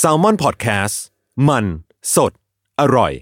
[0.00, 0.96] Salmon Podcast
[1.48, 1.64] มัน
[2.14, 2.32] สด
[2.80, 3.12] อร่อย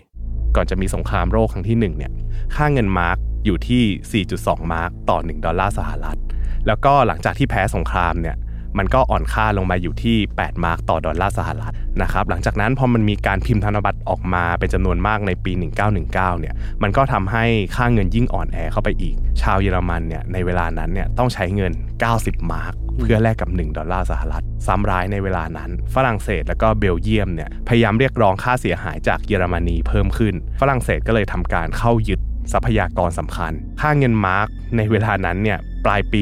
[0.56, 2.12] ก่อนจะมีสงครามโลกครั้งที่หนึ่งเนี่ย
[2.54, 6.18] ค่าเงินมาร์กอยู่ที่ 4.2 มาร์กต่อ 1 ดอลลาร์สหรัฐ
[6.66, 8.36] แล้วก็หลังจากที่แพ้สงครามเนี่ย
[8.78, 17.44] มันก็อ่อนค่าลงมาอยู่ที่ 8 มาร์กต่อดอลลาร์สหรัฐนะครับหลังจากนั้นพอมันมีการพิมพ์ธนบัตรออกมาเป็นจำนวนมากในปี 1919 เนี่ยมันก็ทำให้
[17.76, 21.72] ค่าเงินยิ่งอ่อนแอเข้าไปอีก ชาวเยอรมันเนี่ยในเวลานั้นเนี่ยต้องใช้เงิน
[22.12, 32.20] 90 มาร์กเพื่อแลกกับ 1 ดอลลาร์สหรัฐ ซ้ำร้ายในเวลานั้น ฝรั่งเศสแล้วก็เบลเยียมเนี่ยพยายามเรียกร้องค่าเสียหายจากเยอรมนีเพิ่มขึ้น ฝรั่งเศสก็เลยทำการเข้ายึด
[32.52, 36.20] ทรัพยากรสำคัญ ค่าเงินมาร์กในเวลานั้นเนี่ยปลายปี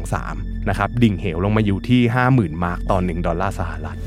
[0.00, 2.00] 1923 นะครับดิ่งเหวลงมาอยู่ที่
[2.32, 3.98] 50,000 มาร์กต่อ 1 ดอลลาร์สหรัฐ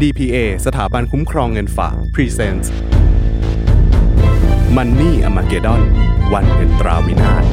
[0.00, 0.36] DPA
[0.66, 2.68] สถาบันคุ้มครองเงินฝาก Presents
[4.76, 5.80] Money Armageddon
[6.32, 7.44] วันเงินตราวินาศ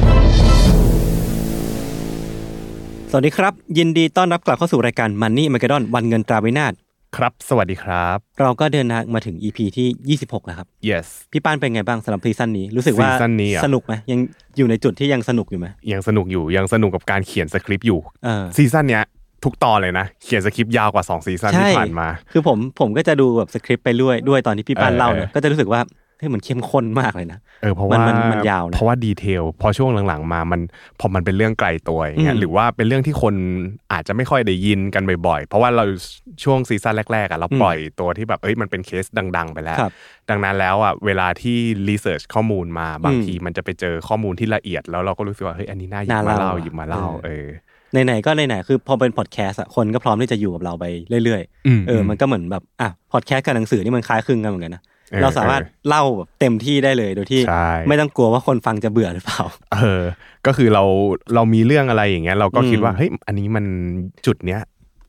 [3.10, 6.72] สวัสดีครับ ยินดีต้อนรับกลับเข้าสู่รายการ Money Armageddon วันเงินตราวินาศ
[7.16, 14.20] ครับ สวัสดีครับ เราก็เดินทางมาถึง EP ที่ 26 แล้วครับ yes พี่ปั้นเป็นไงบ้างสำหรับซีซั่นนี้ รู้สึกว่าซีซั่นนี้อะสนุกไหมยัง
[14.56, 19.04] อยู่ในจุดที่ยังสนุกอยู่ไหมยังสนุกอยู่ยังสนุกกับการเขียนสคริปต์อยู่เออซีซั่นเนี้ย
[19.44, 25.80] ทุกตอนเลยนะ เขียนสคริปต์ยาวกว่า 2 ซีซั่นที่ผ่านมา คือผมผมก็จะดูแบบสคริปต์ไปด้วยด้วยตอนที่พี่ปั้นเออเล่าเนี่ยเออก็จะรู้สึกว่า
[26.20, 30.60] เฮ้ยมันเข้มข้นมากเลยนะเออเพราะว่ามันมันยาวนะเพราะว่า detail พอช่วงหลังๆมามัน
[31.00, 33.34] พอมันเป็นเรื่องไกลตัวอย่างเงี้ยอืมหรือว่าเป็นเรื่องที่คน
[33.92, 35.84] อาจจะไม่ค่อยได้ยินกันบ่อยๆ เพราะว่าเรา
[36.44, 39.04] ช่วงซีซั่นแรกๆอะเราปล่อยตัวที่แบบเอ้ยมันเป็นเคส
[39.36, 39.92] ดัง ๆ ไปแล้วครับ
[40.30, 41.56] ดังนั้นแล้วอะเวลาที่
[41.88, 47.46] research ข้อมูลมาบางอืมทีมันจะไปเจอข้อมูลที่ละเอียด แล้วเราก็รู้สึกว่าเฮ้ยอันนี้น่าหยิบน่ามาเล่าเล่าอะหยิบมาเล่าเออเออ
[47.92, 50.84] ไหนๆก็ไหนๆคือพอเป็นพอดแคสต์อะคนก็พร้อมที่จะอยู่กับเราไป
[51.24, 59.42] เรื่อยอืมๆเออมันก็เหมือนแบบอะพอดแคสต์กับหนังสือนี่มันคล้ายคลึงกันเหมือนกันนะ เออเราสามารถเล่าแบบเต็มที่ได้เลยโดยที่ใช่ไม่ต้องกลัวว่าคนฟังจะเบื่อหรือเปล่า
[59.74, 60.02] เออ
[60.46, 60.84] ก็คือเรา
[61.34, 63.64] เรามีเรื่องอะไรอย่างเงี้ยเราก็คิดว่าอืมเฮ้ยอันนี้มัน
[64.26, 64.60] จุดเนี้ย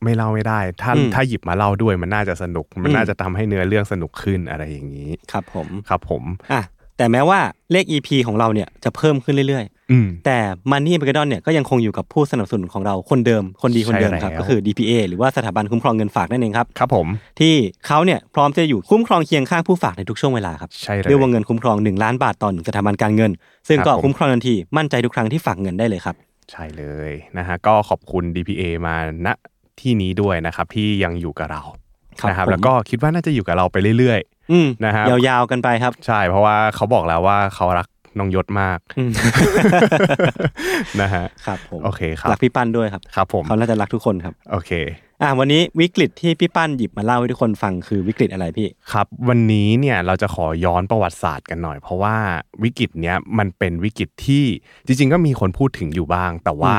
[0.04, 6.62] ไม่เล่าไม่ได้ ถ้าอืมถ้าหยิบมาเล่าด้วยมันน่าจะสนุก มันอืมน่าจะทำให้เนื้อเรื่องสนุกขึ้นอะไรอย่างนี้ ครับผม ครับผม อะ
[6.98, 7.40] แต่แม้ว่า
[7.72, 9.81] เลข EP ของเราเนี่ยจะเพิ่มขึ้นเรื่อยอืมๆ
[10.26, 10.38] แต่
[10.72, 17.08] Money m a g e d o n เนี่ยก็ยังคงอยู่กับผู้สนับสนุนของเราคนเดิมคนดีคนเดิมครับใช่แล้วก็คือ DPA หรือว่าสถาบันคุ้มครองเงินฝากนั่นเองครับครับผม
[17.40, 17.54] ที่
[17.88, 23.32] เขาเนี่ยพร้อมจะอยู่คุ้มครองเคียงข้างผู้ฝากในทุกช่วงเวลาครับใช่เลยด้วยวงเงินคุ้มครอง 1 ล้านบาทต่อหนึ่งสถาบันการเงิน
[23.68, 26.16] ซึ่งก็ครับผมคุ้มครองทันทีมั่นใจทุกครั้งที่ฝากเงินได้เลยครับ
[26.52, 29.28] ใช่เลยนะฮะก็ขอบคุณ DPA มาณ
[29.82, 31.62] ที่นี้ด้วยนะครับที่ยังอยู่กับเรา
[32.22, 34.20] ครับนะครับผมแล้วก็คิดว่าน่าจะอยู่กับเราไปเรื่อย
[34.52, 39.12] อืมนะครับยาวๆกันไปครับๆใช่เพราะว่าเขาบอกแล้วว่าเขารัก น้องยศมากอืม
[41.02, 44.72] นะฮะครับผมโอเคครับรักพี่ปั้นด้วยครับครับผมเขาน่าจะรักทุกคนครับโอเค
[45.22, 52.16] อะวันนี้วิกฤตที่พี่ปั้นหยิบมาเล่าให้ทุกคนฟังคือวิกฤตอะไรพี่ครับ วันนี้เนี่ยเราจะขอย้อนประวัติศาสตร์กันหน่อย เพราะว่า
[52.64, 54.44] วิกฤตเนี้ยมันเป็นวิกฤตที่
[54.86, 56.76] จริง ๆ ก็มีคนพูดถึงอยู่บ้าง แต่ว่า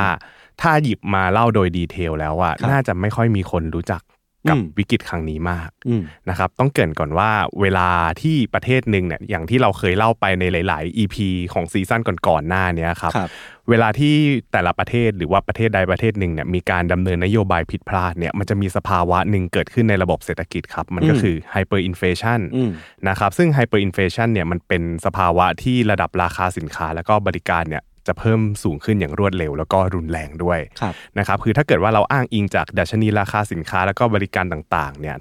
[0.61, 4.03] ถ้าหยิบมาเล่าโดย detail แล้วอะครับน่าจะไม่ค่อยมีคนรู้จัก
[4.49, 7.31] กับอืมวิกฤตครั้งนี้มากอืมนะครับ ต้องเกริ่นก่อนว่า
[7.61, 7.89] เวลา
[8.23, 11.17] ที่ประเทศหนึ่งเนี่ยอย่างที่เราเคยเล่าไปในหลาย ๆ EP
[11.53, 13.31] ของซีซั่นก่อนๆหน้าเนี้ยครับครับ
[13.71, 14.15] เวลาที่
[14.53, 22.71] แต่ละประเทศหรือว่าประเทศใดประเทศหนึ่งเนี่ยมีการดำเนินนโยบายผิดพลาดเนี่ยมันจะมีสภาวะหนึ่งเกิดขึ้นในระบบเศรษฐกิจครับ มันก็อืมคือ hyperinflation อืม
[23.09, 35.17] นะครับซึ่ง hyperinflation เนี่ยมันเป็นสภาวะที่ระดับราคาสินค้า แล้วก็บริการเนี่ย จะเพิ่มสูงขึ้นอย่างรวดเร็ว แล้วก็รุนแรงด้วยครับนะครับคือถ้าเกิดว่าเราอ้างอิงจากดัชนีราคาสินค้าแล้วก็บริการต่างๆเนี่ย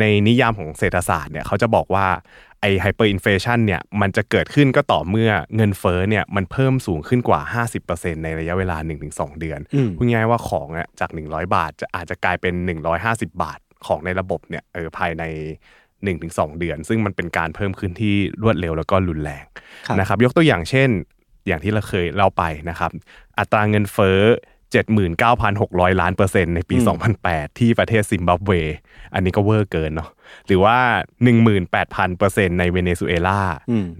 [0.00, 2.06] ในนิยามของเศรษฐศาสตร์เนี่ยเขาจะบอกว่า
[2.60, 7.40] ไอ hyperinflation เนี่ยมันจะเกิดขึ้นก็ต่อเมื่อเงินเฟ้อเนี่ยมันเพิ่มสูงขึ้นกว่า
[7.82, 8.76] 50%ในระยะเวลา
[9.08, 12.54] 1-2 เดือนอืมพูดง่ายๆว่าของอะจาก 100 บาท จะอาจจะกลายเป็น
[12.98, 15.24] 150 บาทของในระบบเนี่ยเออภายใน
[15.92, 19.44] 1-2 เดือน ซึ่งมันเป็นการเพิ่มขึ้นที่รวดเร็วแล้วก็รุนแรง
[19.86, 20.90] ครับนะครับยกตัวอย่างเช่น
[21.46, 22.90] อย่างที่เราเคยเล่าไปนะครับ
[23.38, 24.20] อัตราเงินเฟ้อ
[25.06, 28.50] 79,600 ล้านเปอร์เซ็นต์ในปีอืม2008 ที่ประเทศซิมบับเว
[29.14, 30.10] อันนี้ก็เวอร์เกินเนาะ
[30.46, 30.78] หรือว่า
[31.46, 33.40] 18,000เปอร์เซ็นต์ในเวเนซุเอลา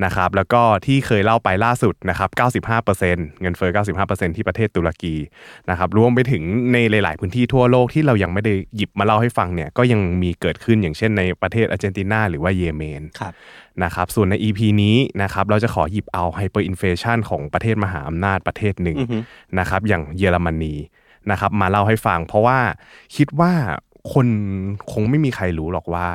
[0.04, 2.30] นะครับแล้วก็ที่เคยเล่าไปล่าสุดนะครับ
[2.66, 5.14] 95เปอร์เซ็นต์เงินเฟ้อ 95เปอร์เซ็นต์ที่ประเทศตุรกี
[5.70, 6.42] นะครับรวมไปถึง
[6.72, 13.02] ในหลาย ๆ พื้นที่ทั่วโลกที่เรายังไม่ได้หยิบมาเล่าให้ฟังเนี่ยก็ยังมีเกิดขึ้นอย่างเช่นในประเทศอาร์เจนตินาหรือว่าเยเมน
[13.84, 18.98] นะครับส่วนใน EP นี้นะครับเราจะขอหยิบเอา hyperinflation ของประเทศมหาอำนาจประเทศหนึ่ง
[19.58, 20.74] นะครับอย่างเยอรมนี
[21.30, 22.58] นะครับมาเล่าให้ฟังเพราะว่า
[23.16, 23.52] คิดว่า
[24.12, 24.28] คน
[24.92, 26.06] คงไม่มีใครรู้หรอกว่า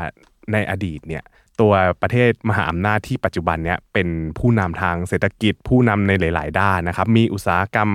[0.51, 1.23] ในอดีตเนี่ย
[1.61, 4.07] ตัวประเทศมหาอำนาจที่ปัจจุบันเนี่ยเป็น
[4.37, 7.89] ผู้นำทางเศรษฐกิจ ผู้นำในหลาย ๆ ด้านนะครับมีอุตสาหกรรม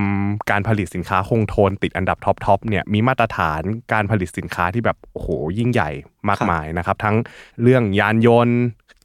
[0.51, 3.63] การผลิตสินค้าคงทนติดอันดับท็อปๆเนี่ยมีมาตรฐาน
[3.93, 5.29] การผลิตสินค้าที่แบบโอ้โห
[5.59, 5.91] ยิ่งใหญ่
[6.29, 7.17] มากมายนะครับทั้ง
[7.63, 8.59] เรื่องยานยนต์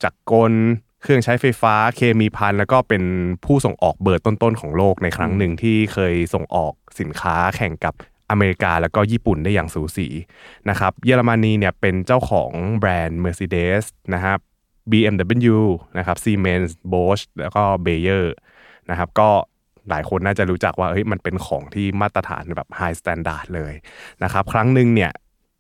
[0.03, 0.53] จักรกล
[1.01, 3.03] เครื่องใช้ไฟฟ้าเคมีพันแล้วก็เป็น
[3.45, 7.93] ผู้ส่งออกเบอร์ต้น ๆ ของโลกในครั้งหนึ่งที่เคยส่งออกสินค้าแข่งกับ
[8.31, 10.07] อเมริกาแล้วก็ญี่ปุ่นได้อย่างสูสี
[10.69, 13.83] นะครับเยอรมนีเนี่ยเป็นเจ้าของแบรนด์ Mercedes
[14.13, 14.39] นะครับ
[14.91, 15.59] BMW
[15.97, 18.25] นะครับ Siemens Bosch แล้วก็ Bayer
[18.89, 19.29] นะครับก็
[19.89, 23.73] หลายคนน่าจะรู้จักว่าเฮ้ยมันเป็นของที่มาตรฐานแบบ High Standard เลย
[24.23, 25.11] นะครับครั้งหนึ่งเนี่ย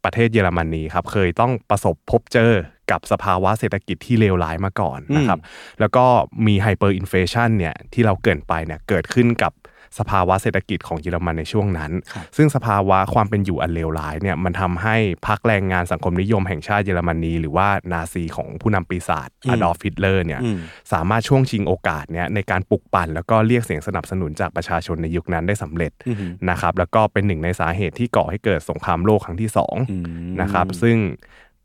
[0.03, 2.51] ประเทศเยอรมนีครับเคยต้องประสบพบเจอ
[2.91, 5.39] กับสภาวะเศรษฐกิจที่เลวร้ายมาก่อนนะครับ
[5.79, 6.05] แล้วก็
[6.47, 9.53] มี hyperinflation เนี่ยที่เราเกริ่นไปเนี่ยเกิดขึ้นกับ
[9.99, 11.91] สภาวะเศรษฐกิจของเยอรมันในช่วงนั้น
[12.37, 14.95] ซึ่งสภาวะความเป็นอยู่อันเลวร้ายเนี่ยมันทำให้
[15.27, 20.41] พรรคแรงงานสังคมนิยมแห่งชาติเยอรมนีหรือว่านาซีของผู้นำปีศาจอดอล์ฟฮิตเลอร์เนี่ย
[20.93, 25.91] สามารถช่วงชิงโอกาสเนี่ยในการปลุกปั่นแล้วก็เรียกเสียงสนับสนุนจากประชาชนในยุคนั้นได้สำเร็จ
[26.49, 29.75] นะครับแล้วก็เป็นหนึ่งในสาเหตุที่ก่อให้เกิดสงครามโลกครั้งที่สอง
[30.41, 30.97] นะครับซึ่ง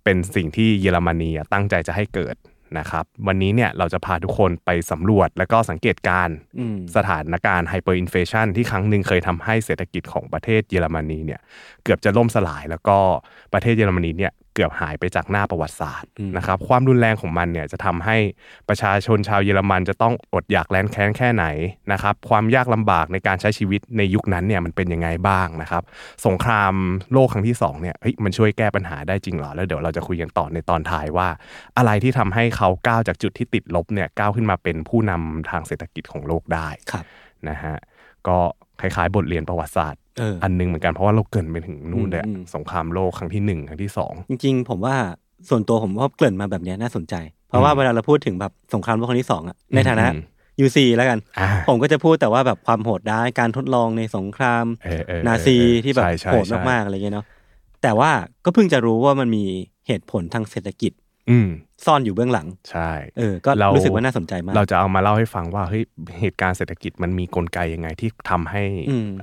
[0.04, 2.36] เป็นสิ่งที่เยอรมนีตั้งใจจะให้เกิด
[2.78, 6.28] นะครับวันนี้เนี่ยเราจะพาทุกคนไปสำรวจและก็สังเกตการ
[6.96, 11.40] สถานการณ์ hyperinflation ที่ครั้งหนึ่งเคยทำให้เศรษฐกิจของประเทศเยอรมนีเนี่ย
[11.84, 12.98] เกือบจะล่มสลายแล้วก็
[13.52, 18.16] ประเทศเยอรมนีเนี่ย เกือบหายไปจากหน้าประวัติศาสตร์นะครับความรุนแรงของมันเนี่ยจะทำให้
[18.68, 21.44] ประชาชนชาวเยอรมันจะต้องอดอยากแร้นแค้นแค่ไหน
[21.92, 25.82] นะครับความยากลำบากในการใช้ชีวิตในยุคนั้นเนี่ยมันเป็นยังไงบ้างนะครับ
[26.26, 26.74] สงคราม
[27.12, 31.28] โลกครั้งที่2เนี่ยมันช่วยแก้ปัญหาได้จริงหรอแล้วเดี๋ยวเราจะคุยกันต่อในตอนท้ายว่า
[31.76, 36.68] อะไรที่ทำให้เขาก้าวจากจุดที่ติดลบเนี่ยก้าวขึ้นมาเป็นผู้นำทางเศรษฐกิจของโลกได้
[37.48, 37.76] นะฮะ
[38.28, 38.38] ก็
[38.80, 40.00] คล้ายๆ บทเรียนประวัติศาสตร์
[40.44, 42.22] อันนึงเหมือนกันเพราะว่าเราเกินไปถึงนู่นเลย
[42.54, 44.96] สงครามโลกครั้งที่หนึ่งครั้งที่สองจริง ๆ ผมว่า
[45.48, 47.14] ส่วนตัวผมว่าเกินมาแบบนี้น่าสนใจ
[47.48, 50.08] เพราะว่าเวลาเราพูดถึงแบบสงครามโลกครั้งที่สองอะในฐานะ
[50.60, 51.18] ยูซีแล้วกัน
[51.68, 54.64] ผมก็จะพูดแต่ว่าแบบความโหดร้ายการทดลองในสงคราม
[55.26, 57.26] นาซีที่แบบโหดมากๆอะไรเงี้ยเนาะ
[57.82, 58.10] แต่ว่า
[58.44, 59.44] ก็เพิ่งจะรู้ว่ามันมี
[59.86, 60.92] เหตุผลทางเศรษฐกิจ
[61.30, 61.48] อืม
[61.86, 65.82] ซ่อนอยู่เบื้องหลัง ใช่ เออ ก็รู้สึกว่าน่าสนใจมาก เราจะเอามาเล่าให้ฟังว่าเฮ้ย
[66.20, 68.62] เหตุการณ์เศรษฐกิจมันมีกลไกยังไงที่ทำให้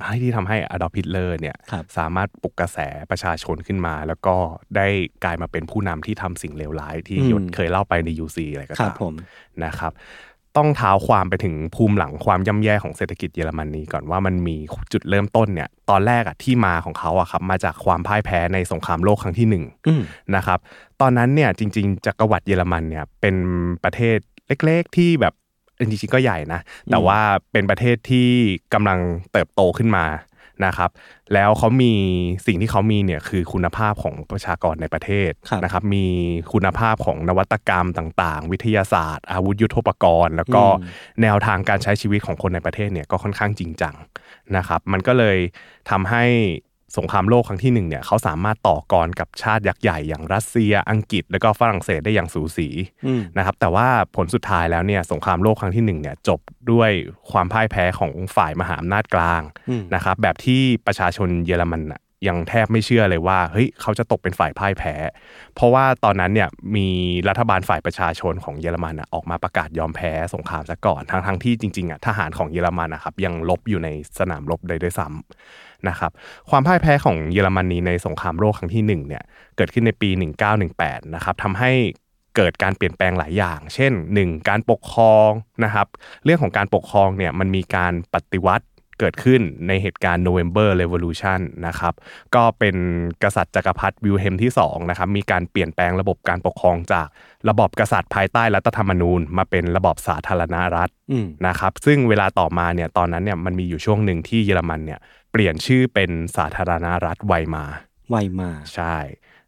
[0.06, 1.56] ให้ที่ทำให้อดอล์ฟฮิตเลอร์เนี่ย
[1.98, 2.78] สามารถปลุกกระแส
[3.12, 4.36] ประชาชนขึ้นมา แล้วก็
[4.78, 4.88] ได้
[5.24, 9.14] กลายมาเป็นผู้นำที่ทำสิ่งเลวร้ายที่ยศเคยเล่าไปในยูซีอะไรก็ตาม
[9.64, 9.92] นะครับ
[10.58, 14.56] ต้องเท้าความไปถึงภูมิหลังความย่ำแย่ของเศรษฐกิจเยอรมนนีก่อนว่ามันมี
[14.94, 19.64] จุดเริ่มต้นเนี่ยตอนแรกอะที่มาของเขาอะครับมาจากความพ่ายแพ้ในสงครามโลกครั้งที่หนึ่ง
[20.36, 20.60] นะครับ
[21.02, 23.36] ตอนนั้นเนี่ยจริง ๆจักรวรรดิเยอรมันเนี่ยเป็น
[23.84, 24.18] ประเทศ
[24.48, 25.34] เล็กๆที่แบบ
[25.80, 26.60] จริงๆก็ใหญ่นะ
[26.92, 27.20] แต่ว่า
[27.52, 28.30] เป็นประเทศที่
[28.74, 29.00] กำลัง
[29.32, 30.06] เติบโตขึ้นมา
[30.66, 30.92] นะครับ
[31.34, 31.94] แล้วเขามี
[32.46, 35.32] สิ่งที่เขามีเนี่ยคือคุณภาพของประชากรในประเทศ
[35.64, 36.06] นะครับ มี
[36.54, 40.64] คุณภาพของนวัตกรรมต่าง ๆ วิทยาศาสตร์ อาวุธยุโทโธปกรณ์ แล้วก็
[41.22, 43.96] แนวทางการใช้ชีวิตของคนในประเทศเนี่ยก็ค่อนข้างจริงจัง
[44.58, 45.38] นะครับ มันก็เลย
[45.90, 46.26] ทำให้
[46.98, 52.68] สงครามโลกครั้งที่หนึ่งเนี่ยเขาสามารถต่อกรกับชาติยักษ์ใหญ่อย่างรัสเซีย อังกฤษ แล้วก็ฝรั่งเศสได้อย่างสูสี
[53.38, 56.40] นะครับแต่ว่าผลสุดท้ายแล้วเนี่ยสงครามโลกครั้งที่หนึ่งเนี่ยจบ
[56.72, 56.92] ด้วย
[57.32, 59.42] ความพ่ายแพ้ของฝ่ายมหาอำนาจกลาง
[59.96, 61.82] นะครับแบบที่ประชาชนเยอรมัน
[62.28, 64.96] ยังแทบไม่เชื่อเลยว่าเฮ้ยเขาจะตกเป็นฝ่ายพ่ายแพ้
[65.56, 66.88] เพราะว่าตอนนั้นเนี่ยมี
[67.30, 73.90] รัฐบาลฝ่ายประชาชนของเยอรมันออกมาประกาศยอมแพ้สงครามซะก่อนทั้งทั้งที่จริงๆอะทหารของเยอรมันนะครับยังลบอยู่ใน
[74.20, 76.12] สนามรบได้ด้วยซ้ำนะครับ
[76.50, 79.24] ความพ่ายแพ้ของเยอรมนีในสงครามโลกครั้งที่1เนี่ย
[79.58, 80.10] เกิดขึ้นในปี
[80.62, 81.72] 1918นะครับทำให้
[82.36, 83.92] เกิดการเปลี่ยนแปลงหลายอย่าง เช่น
[84.22, 84.50] 1.
[84.50, 85.30] การปกครอง
[85.64, 85.88] นะครับ
[86.26, 88.66] เรื่องของการปกครองเนี่ยมันมีการปฏิวัติ
[89.00, 91.94] เกิดขึ้นในเหตุการณ์ November Revolution นะครับ
[92.36, 92.76] ก็เป็น
[93.24, 97.08] กษัตริย์จักรพรรดิวิลเฮมที่2นะครับมีการเปลี่ยนแปลงระบบการปกครองจาก
[97.50, 100.90] ระบอบกษัตริย์ภายใต้รัฐธรรมนูญ มาเป็นระบอบสาธารณรัฐ
[101.48, 105.00] นะครับซึ่งเวลาต่อมาเนี่ยตอนนั้นเนี่ยมันมีอยู่ช่วงหนึ่งที่เยอรมันเนี่ย
[105.32, 107.66] เปลี่ยนชื่อเป็นสาธารณรัฐไวมา
[108.10, 108.98] ไวมาใช่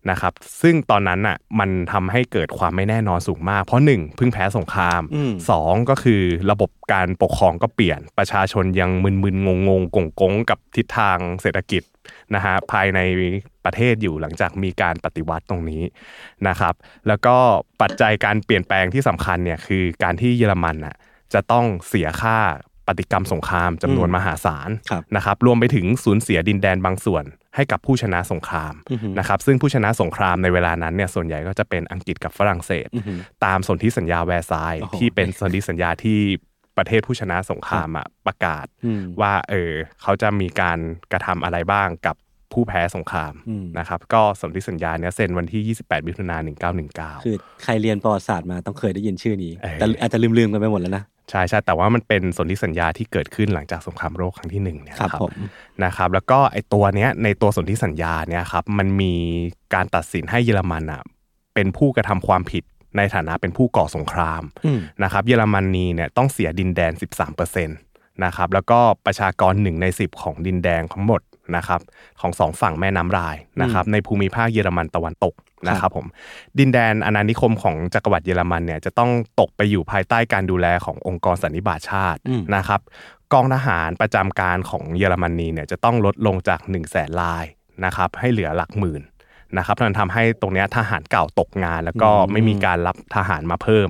[0.10, 5.02] นะครับซึ่งตอนนั้นอะมันทำให้เกิดความไม่แน่นอนสูงมาก เพราะหนึ่งเพิ่งแพ้สงคราม
[5.50, 6.22] สองก็คือ
[6.52, 11.84] ระบบการปกครองก็เปลี่ยนประชาชนยังมึนๆงงๆกงกงกับทิศทางเศรษฐกิจ
[12.36, 13.00] นะฮะภายใน
[13.66, 15.84] ประเทศอยู่หลังจากมีการปฏิวัติตรงนี้
[16.48, 16.74] นะครับ
[17.08, 17.36] แล้วก็
[17.82, 20.96] ปัจจัยการเปลี่ยนแปลงที่สำคัญเนี่ยคือการที่เยอรมันอะ
[21.34, 22.38] จะต้องเสียค่า
[22.88, 24.70] ปฏิกรรมสงครามจำนวนมหาศาล
[25.16, 27.24] นะครับรวมไปถึงสูญเสียดินแดนบางส่วน
[27.56, 28.74] ให้กับผู้ชนะสงคราม
[29.20, 32.88] นะครับซึ่งผู้ชนะสงครามในเวลานั้นเนี่ยส่วนใหญ่ก็จะเป็นอังกฤษกับฝรั่งเศส
[33.46, 36.20] ตามสนธิสัญญาแวร์ซายที่เป็นสนธิสัญญาที่
[36.78, 38.66] ประเทศผู้ชนะสงครามอะประกาศ
[39.22, 40.80] ว่าเออเขาจะมีการ
[41.12, 42.16] กระทำอะไรบ้างกับ
[42.54, 43.34] ผู้แพ้สงคราม
[43.80, 46.50] นะครับก็สนธิสัญญาเนี้ยเซ็นวันที่ 28 มิถุนายน
[46.88, 55.22] 1919 คือใครเรียนประวัติศาสตร์มาต้องเคยได้ยินชื่อนี้ แต่อาจจะลืมๆกันไปหมดแล้วนะ ใช่ใช่แต่ว่ามันเป็นสนธิสัญญาที่เกิดขึ้นหลังจากสงครามโลกครั้งที่หนึ่งเนี่ยครับ
[55.84, 59.14] นะครับ แล้วก็ไอตัวเนี้ยในตัวสนธิสัญญาเนี่ยครับมันมี
[59.74, 61.02] การตัดสินให้เยอรมันอะ
[61.54, 62.64] เป็นผู้กระทำความผิด
[62.98, 64.44] ในฐานะเป็นผู้ก่อสงคราม
[65.04, 66.92] นะครับ เยอรมนีเนี่ยต้องเสียดินแดน
[67.34, 71.22] 13%นะครับแล้วก็ประชากรหนึ่งใน 10 ของดินแดนทั้งหมด
[71.56, 71.82] นะครับ
[72.22, 75.34] ของสองฝั่งแม่น้ำรายนะครับในภูมิภาคเยอรมันตะวันตก
[75.68, 76.06] นะครับผม
[76.60, 82.20] ดินแดนอาณานิคมของจักรวรรดิเยอรมันเนี่ยจะต้องตกไปอยู่ภายใต้การดูแลขององค์กรสันนิบาตชาติ
[82.56, 82.82] นะครับ
[83.34, 87.46] กองทหารประจำการของเยอรมนีเนี่ยจะต้องลดลงจาก1นึ่งแสนลาย
[87.86, 89.02] นะครับให้เหลือหลักหมื่น
[89.58, 93.90] นะครับมันทำให้ตรงนี้ทหารเก่าตกงาน แล้วก็ไม่มีการรับทหารมาเพิ่ม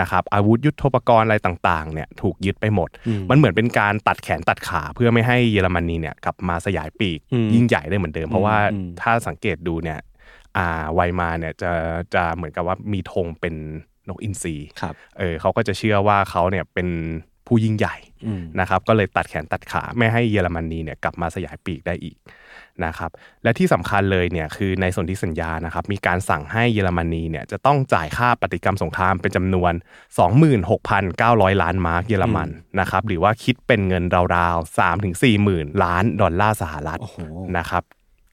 [0.00, 2.88] นะครับอาวุธยุทโธปกรณ์อะไรต่างๆเนี่ยถูกยึดไปหมด
[3.30, 7.18] มันเหมือนเป็นการตัดแขนตัดขาเพื่อไม่ให้เยอรมนีเนี่ยกลับมาสยายปีก
[7.54, 8.56] ยิ่งใหญ่ได้เหมือนเดิม เพราะว่า
[9.00, 9.98] ถ้าสังเกตดูเนี่ย
[10.56, 11.70] อ่าไวมาเนี่ยจะ
[12.14, 13.54] จะเหมือนกับว่ามีธงเป็น
[14.08, 14.56] นกอินทรี
[15.18, 16.88] เออเขาก็จะเชื่อว่าเขาเนี่ยเป็น
[17.46, 17.96] ผู้ยิ่งใหญ่
[18.60, 22.16] นะครับก็เลยตัดแขนตัดขาไม่ให้เยอรมนีเนี่ยกลับมาสยายปีกได้อีก
[22.86, 23.10] นะครับ
[23.42, 29.72] และที่สำคัญเลยเนี่ยคือในสนธิสัญญานะครับมีการสั่งให้เยอรมนีเนี่ยจะต้องจ่ายค่าปฏิกรรมสงครามเป็นจำนวน
[30.46, 32.48] 26,900 ล้านมาร์กเยอรมัน
[32.80, 34.04] นะครับหรือว่าคิดเป็นเงิน
[34.36, 37.00] ราวๆ3ถึง4หมื่นล้านดอลลาร์สหรัฐ
[37.58, 37.82] นะครับ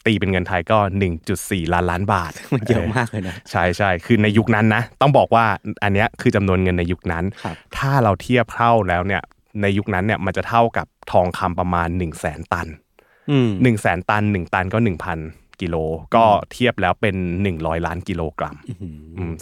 [0.06, 0.78] ตีเป็นเงินไทยก็
[1.26, 5.46] 1.4 ล้านล้านบาทมันเยอะมากเลยนะใช่ใช่คือในยุคนั้นนะต้องบอกว่า
[5.84, 7.26] อันนี้คือจำนวนเงินในยุคนั้น
[7.78, 9.22] ถ้าเราเทียบเท่าแล้วเนี่ย
[9.62, 12.68] ในยุคนั้นเนี่ยมันจะเท่ากับทองคำประมาณ 1 0 0 0 0แสนตัน
[13.64, 15.20] หนึ่งแสนตันหนึ่งตันก็หนึ่งพัน
[15.62, 15.76] กิโล
[16.16, 18.56] ก็เทียบแล้วเป็นหนึ่งร้อยล้านกิโลกรัม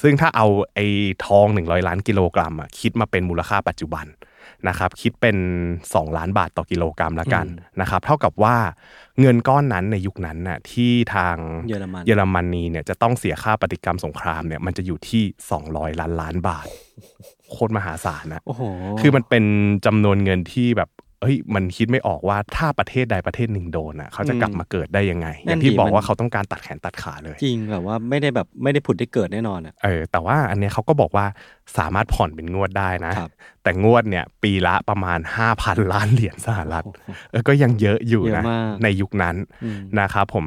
[0.01, 0.87] ซึ่งถ้าเอาไอ้
[1.25, 4.05] ทองหนึ่งร้อยล้านกิโลกรัมอะคิดมาเป็นมูลค่าปัจจุบัน
[4.67, 5.37] นะครับคิดเป็น
[5.75, 7.45] 2 ล้านบาทต่อกิโลกรัมแล้วกัน
[7.81, 8.55] นะครับเท่ากับว่า
[9.19, 11.35] เงินก้อนนั้นในยุคนั้นน่ะที่ทาง
[11.69, 15.23] เยอรมันเยอรมนีเนี่ยจะต้องเสียค่าปฏิกรรมสงครามเนี่ยมันจะอยู่ที่
[15.61, 16.67] 200 ล้านล้านบาท
[17.51, 18.43] โคตรมหาศาลนะ
[18.99, 19.43] คือมันเป็น
[19.85, 20.89] จำนวนเงินที่แบบ
[21.21, 31.25] เฮ้ยมันคิดไม่ออกว่าถ้าประเทศใดประเทศหนึ่งโดนอะเขาจะกลับมาเกิดได้ยังไง อย่างที่บอกว่าเขาต้องการตัดแขนตัดขาเลย จริงแบบว่าไม่ได้แบบไม่ได้ผุดได้เกิดแน่นอนอะเออแต่ว่าอันนี้เขาก็บอกว่า
[31.77, 33.13] สามารถผ่อนเป็นงวดได้นะ
[33.63, 35.19] แต่งวดเนี่ยปีละประมาณ
[35.55, 36.83] 5,000 ล้านเหรียญสหรัฐ
[37.31, 38.43] เออก็ยังเยอะอยู่นะ
[38.83, 39.35] ในยุคนั้น
[39.99, 40.45] นะครับผม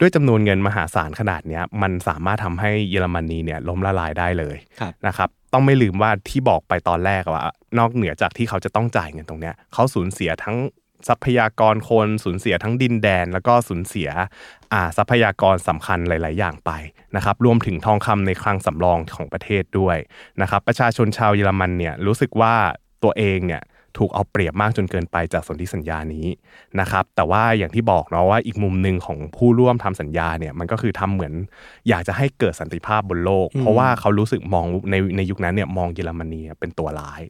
[0.00, 4.56] ด้วยจำนวนเงินมหาศาลขนาดนี้มันสามารถทำให้เยอรมนีเนี่ยล้มละลายได้เลย
[5.06, 7.44] นะครับ ต้องไม่ลืมว่าที่บอกไปตอนแรกว่า
[7.78, 10.56] นอกเหนือจากที่เขาจะต้องจ่ายเงินตรงเนี้ยเขาสูญเสียทั้ง
[11.08, 14.08] ทรัพยากรคนสูญเสียทั้งดินแดน แล้วก็สูญเสีย
[14.96, 16.70] ทรัพยากรสำคัญหลาย ๆ อย่างไป
[17.16, 19.96] นะครับรวมถึงทองคำในคลังสำรองของประเทศด้วย
[20.42, 22.54] นะครับประชาชนชาวเยอรมันเนี่ยรู้สึกว่า
[23.04, 23.62] ตัวเองเนี่ย
[23.98, 26.26] ถูกเอาเปรียบมากจนเกินไปจากสนธิสัญญานี้
[26.80, 31.32] นะครับแต่ว่าอย่างที่บอกเนาะว่าอีกมุมหนึ่งของผู้ร่วมทำสัญญาเนี่ยมันก็คือทำเหมือน
[31.88, 37.22] อยากจะให้เกิดสันติภาพบนโลก เพราะว่าเขารู้สึกมองในในยุคนั้นเนี่ยมองเยอรมนีเป็นตัวร้าย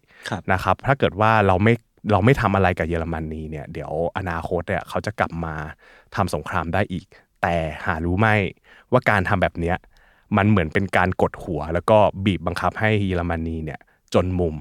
[0.53, 1.75] นะครับถ้าเกิดว่าเราไม่
[2.13, 5.55] เราไม่ทำอะไรกับเยอรมนีเนี่ยเดี๋ยวอนาคตเนี่ยเขาจะกลับมา
[6.17, 7.07] ทำสงครามได้อีก
[7.43, 7.55] แต่
[7.87, 8.29] หารู้ไหม
[8.93, 9.77] ว่าการทำแบบเนี้ย
[10.37, 13.81] มันเหมือนเป็นการกดหัว แล้วก็บีบบังคับให้เยอรมนีเนี่ย
[14.15, 14.55] จนมุม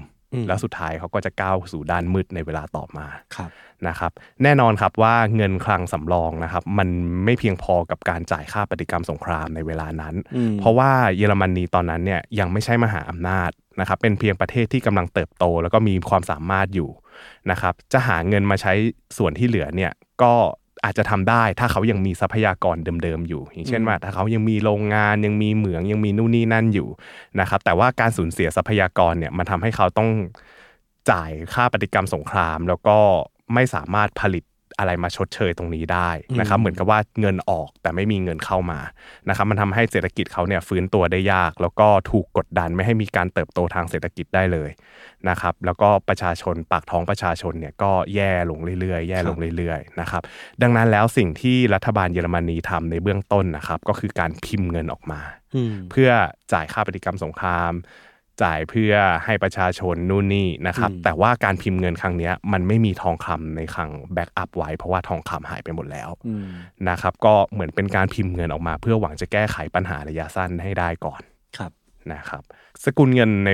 [0.48, 3.06] แล้วสุดท้ายเขาก็จะก้าวสู่ด้านมืดในเวลาต่อมา
[3.88, 4.12] นะครับ
[4.42, 6.88] แน่นอนครับว่าเงินคลังสำรองนะครับ มัน
[7.24, 10.14] ไม่เพียงพอกับการจ่ายค่าปฏิกรรมสงครามในเวลานั้น
[10.58, 16.90] เพราะว่าเยอรมนีตอนนั้นเนี่ยยังไม่ใช่มหาอำนาจนะครับ เป็นเพียงประเทศที่กำลังเติบโต แล้วก็มีความสามารถอยู่
[17.50, 18.72] นะครับ จะหาเงินมาใช้
[19.18, 20.34] ส่วนที่เหลือเนี่ยก็
[20.84, 26.88] อาจจะทำได้ถ้าเขายังมีทรัพยากรเดิมๆอยู่ อย่างเช่นว่าถ้าเขายังมีโรงงานยังมีเหมืองยังมีนู่นนี่นั่นอยู่
[27.40, 30.10] นะครับแต่ว่าการสูญเสียทรัพยากรเนี่ยมันทำให้เขาต้อง
[31.10, 32.98] จ่ายค่าปฏิกรรมสงคราม แล้วก็
[33.54, 34.44] ไม่สามารถผลิต
[34.82, 36.10] อะไรมาชดเชยตรงนี้ได้
[36.40, 38.80] นะครับเหมือนกับว่าเงินออกแต่ไม่มีเงินเข้ามา
[39.28, 44.70] นะครับมันทำให้เศรษฐกิจเขาเนี่ยฟื้นตัวได้ยาก แล้วก็ถูกกดดันไม่ให้มีการเติบโตทางเศรษฐกิจได้เลย
[45.28, 50.22] นะครับแล้วก็ประชาชนปากท้องประชาชนเนี่ยก็แย่ลงเรื่อยๆ แย่ลงเรื่อยๆนะครับ
[50.62, 55.20] ดังนั้นแล้วสิ่งที่รัฐบาลเยอรมนีทำในเบื้องต้นนะครับก็คือการพิมพ์เงินออกมา
[55.90, 56.10] เพื่อ
[56.52, 57.72] จ่ายค่าปฏิกรรมสงคราม
[58.42, 58.92] จ่ายเพื่อ
[59.24, 66.10] ให้ประชาชนนู่นนี่นะครับ แต่ว่าการพิมพ์เงินครั้งนี้มันไม่มีทองคำในคลัง backup ไว้ เพราะว่าทองคำหายไปหมดแล้ว
[66.88, 71.20] นะครับ ก็เหมือนเป็นการพิมพ์เงินออกมา เพื่อหวังจะแก้ไขปัญหาระยะสั้นให้ได้ก่อน
[71.58, 71.72] ครับ
[72.12, 72.42] นะครับ
[72.84, 73.50] สกุลเงินใน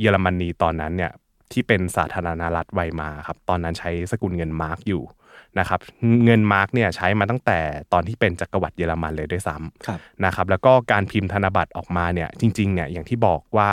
[0.00, 1.12] เยอรมนีตอนนั้นเนี่ย
[1.52, 5.02] ที่เป็นสาธารณรัฐไวมาร์ครับ ตอนนั้นใช้สกุลเงินมาร์กอยู่
[5.58, 5.80] นะครับ
[6.24, 7.58] เงินมาร์กเนี่ยใช้มาตั้งแต่
[7.92, 13.70] ตอนที่เป็นจักรวรรดิเยอรมันเลยด้วยซ้ำนะครับแล้วก็การพิมพ์ธนบัตรออกมาเนี่ยจริงๆเนี่ยอย่างที่บอกว่า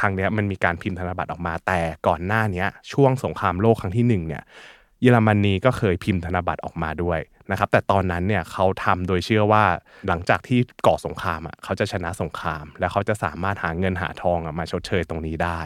[0.00, 4.42] ครั้งนี้มันมีการพิมพ์ธนบัตรออกมา แต่ก่อนหน้านี้ช่วงสงครามโลกครั้งที่1เนี่ย
[5.02, 9.64] เยอรมนีก็เคยพิมพ์ธนบัตรออกมาด้วยนะครับแต่ตอนนั้นเนี่ยเขาทำโดยเชื่อว่า
[10.08, 15.60] หลังจากที่ก่อสงครามอะเขาจะชนะสงคราม แล้วเขาจะสามารถหาเงินหาทองมาชดเชยตรงนี้ได้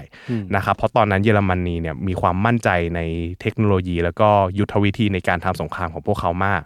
[0.56, 3.00] นะครับเพราะตอนนั้นเยอรมนีเนี่ยมีความมั่นใจใน
[3.40, 6.62] เทคโนโลยี แล้วก็ยุทธวิธีในการทำสงครามของพวกเขามาก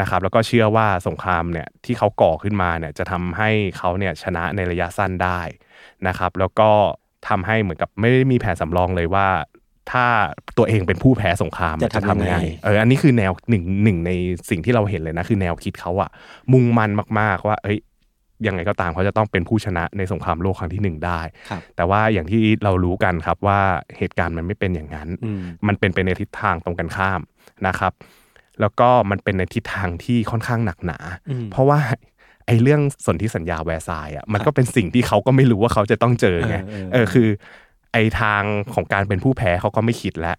[0.00, 5.40] นะครับแล้วก็เชื่อว่าสงครามเนี่ยที่เขาก่อขึ้นมาเนี่ยจะทำให้เขาเนี่ยชนะในระยะสั้นได้
[6.06, 6.70] นะครับแล้วก็
[7.28, 9.26] ทำให้เหมือนกับไม่ได้มีแผนสำรองเลยว่า
[9.92, 10.06] ถ้า
[10.58, 14.10] ตัวเองเป็นผู้แพ้สงครามจะทำไงเอออันนี้คือแนวหนึ่งหนึ่งใน
[14.50, 16.10] สิ่งที่เราเห็นเลยนะคือแนวคิดเขาอะ
[16.52, 17.78] มุ่งมั่นมาก ๆ ว่า เอ้ย
[18.46, 21.20] ยังไงก็ตามเขาจะต้องเป็นผู้ชนะในสงครามโลกครั้งที่หนึ่งได้
[21.76, 23.60] แต่ว่าอย่างที่เรารู้กันครับว่า
[23.98, 25.08] เหตุการณ์มันไม่เป็นอย่างนั้น
[25.66, 27.20] มันเป็นไปในทิศทางตรงกันข้าม
[27.66, 27.92] นะครับ
[28.60, 30.98] แล้วก็มันเป็นในทิศทางที่ค่อนข้างหนักหนา
[31.50, 31.78] เพราะว่า
[32.11, 36.56] ไอ้เรื่องสนธิสัญญาแวร์ซายอะมันก็เป็นสิ่งที่เขาก็ไม่รู้ว่าเขาจะต้องเจอไง
[36.92, 37.28] เออคือ
[37.92, 38.42] ไอ้ทาง
[38.74, 40.36] ของการเป็นผู้แพ้เขาก็ไม่คิดแล้ว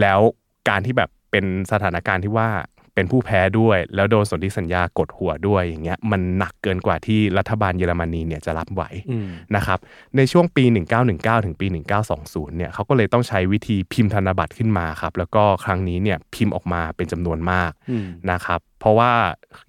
[0.00, 0.18] แล้ว
[0.68, 2.48] การที่แบบเป็นสถานการณ์ที่ว่า
[2.94, 8.82] เป็นผู้แพ้ด้วย แล้วโดนสนธิสัญญากดหัวด้วยอย่างเงี้ยมันหนักเกินกว่าที่รัฐบาลเยอรมนีเนี่ยจะรับไหว
[9.56, 9.78] นะครับ
[10.16, 10.64] ในช่วงปี
[11.04, 11.66] 1919 ถึงปี
[12.12, 17.70] 1920 เนี่ยเขาก็เลยต้องใช้วิธีพิมพ์ธนบัตรขึ้นมาครับแล้วก็ครั้งนี้เนี่ยพิมพ์ออกมาเป็นจำนวนมาก
[18.30, 19.10] นะครับเพราะว่า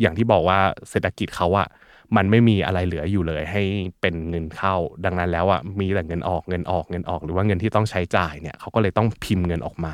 [0.02, 0.60] อย่างที่บอกว่า
[0.90, 1.68] เศรษฐกิจเขาอะ
[2.18, 3.64] มันไม่มีอะไรเหลืออยู่เลย ให้
[4.02, 9.94] เป็นเงินเข้า ดังนั้นแล้วอะมีแต่เงินออกเงินออกเงินออก หรือว่าเงินที่ต้องใช้จ่ายเนี่ยเขาก็เลยต้องพิมพ์เงินออกมา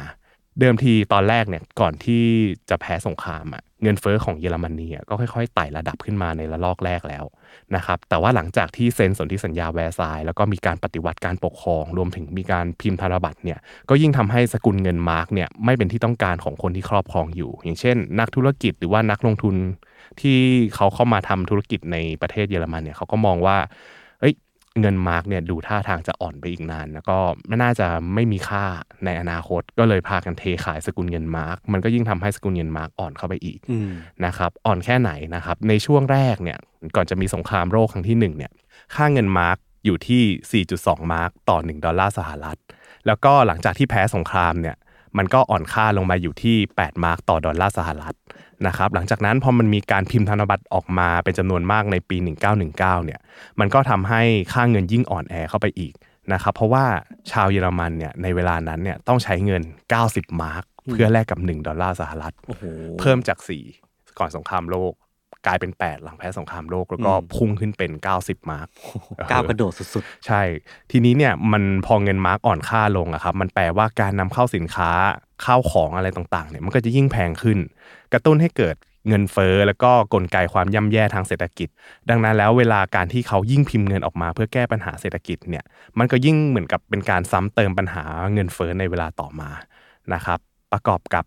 [0.59, 2.23] เดิมทีตอนแรกเนี่ยก่อนที่
[2.69, 7.25] จะแพ้สงครามอะเงินเฟอ้อของเยอรมนีก็ค่อยๆไต่ระดับขึ้นมาในระลอกแรกแล้ว
[7.75, 13.59] นะครับแต่ว่าหลังจากที่เซ็นสนธิสัญญาแวร์ซาย แล้วก็มีการปฏิวัติการปกครอง รวมถึงมีการพิมพ์ธนบัตรเนี่ย
[13.89, 19.55] ก็ยิ่งทำให้สกุลเงินมาร์กเนี่ยไม่เป็นที่ต้องการของคนที่ครอบครองอยู่ อย่างเช่น นักธุรกิจหรือว่านักลงทุน
[20.21, 20.37] ที่
[20.75, 23.57] เขาเข้ามาทำธุรกิจในประเทศเยอรมันเนี่ยเขาก็มองว่า
[24.79, 28.63] เงินมาร์กเนี่ยดูท่าทางจะอ่อนไปอีกนาน แล้วก็ไม่น่าจะไม่มีค่า
[29.05, 33.59] ในอนาคตก็เลยพากันเทขายสกุลเงินมาร์กมันก็ยิ่งทำให้สกุลเงินมาร์กอ่อนเข้าไปอีก
[34.25, 36.57] นะครับอ่อนแค่ไหนนะครับในช่วงแรกเนี่ย
[36.95, 38.51] ก่อนจะมีสงครามโลกครั้งที่1เนี่ย
[38.95, 42.57] ค่าเงินมาร์กอยู่ที่ 4.2 มาร์กต่อ 1 ดอลลาร์สหรัฐ
[43.07, 44.75] แล้วก็หลังจากที่แพ้สงครามเนี่ย
[45.17, 48.15] มันก็อ่อนค่าลงมาอยู่ที่ 8 มาร์กต่อดอลลาร์สหรัฐ
[48.67, 53.19] นะครับหลังจากนั้นพอมันมีการพิมพ์ธนบัตรออกมาเป็นจำนวนมากในปี 1919เนี่ย
[53.59, 54.21] มันก็ทำให้
[54.53, 55.93] ค่าเงินยิ่งอ่อนแอเข้าไปอีก
[56.33, 56.85] นะครับเพราะว่า
[57.31, 59.63] ชาวเยอรมันเนี่ยในเวลานั้นเนี่ยต้องใช้เงิน
[60.01, 62.33] 90 มาร์กเพื่อแลกกับ 1 ดอลลาร์สหรัฐ
[62.99, 63.37] เพิ่มจาก
[63.77, 64.93] 4 ก่อนสงครามโลก
[65.47, 68.67] กลายเป็น 8 หลังแพ้สงครามโลกแล้วก็พุ่งขึ้นเป็น 90 มาร์ก
[69.31, 70.41] ก้าวกระโดดสุดๆ ใช่
[70.91, 74.91] ทีนี้เนี่ยมันพอเงินมาร์กอ่อนค่าลงอะครับ มันแปลว่าการนำเข้าสินค้า
[75.45, 77.59] ข้าวของอะไรต่างๆเนี่ยมันก็จะยิ่งแพงขึ้น
[78.13, 78.75] กระตุ้นให้เกิด
[79.07, 81.69] เงินเฟ้อแล้วก็กลไกความย่ำแย่ทางเศรษฐกิจ
[82.09, 85.63] ดังนั้นแล้วเวลาการที่เขายิ่งพิมพ์เงินออกมา เพื่อแก้ปัญหาเศรษฐกิจเนี่ย
[85.99, 89.49] มันก็ยิ่งเหมือนกับเป็นการซ้ำเติมปัญหาเงินเฟ้อในเวลาต่อมา
[90.13, 90.39] นะครับ
[90.71, 91.25] ประกอบกับ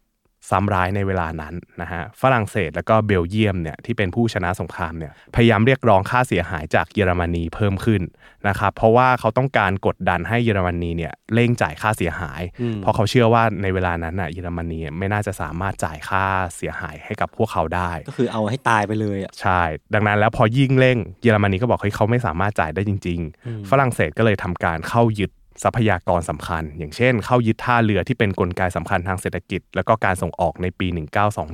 [0.51, 8.03] ซ้ำร้ายในเวลานั้นนะฮะฝรั่งเศสแล้วก็เบลเยียมเนี่ยที่เป็นผู้ชนะสงครามเนี่ยพยายามเรียกร้องค่าเสียหายจากเยอรมนีเพิ่มขึ้น
[8.49, 12.43] นะครับเพราะว่าเขาต้องการกดดันให้เยอรมนีเนี่ยเร่งจ่ายค่าเสียหาย
[12.79, 16.25] เพราะเขาเชื่อว่าในเวลานั้นอะเยอรมนีไม่น่าจะสามารถจ่ายค่า
[16.57, 19.61] เสียหายให้กับพวกเขาได้ ก็คือเอาให้ตายไปเลยอะใช่
[19.95, 25.31] ดังนั้นแล้วพอยิ่งเร่งเยอรมนีก็บอกเฮ้ยเขาไม่สามารถจ่ายได้จริง ๆ ฝรั่งเศสก็เลยทำการเข้ายึด
[25.63, 30.87] ทรัพยากรสำคัญ อย่างเช่น เข้ายึดท่าเรือที่เป็นกลไกสำคัญทางเศรษฐกิจ แล้วก็การส่งออกในปี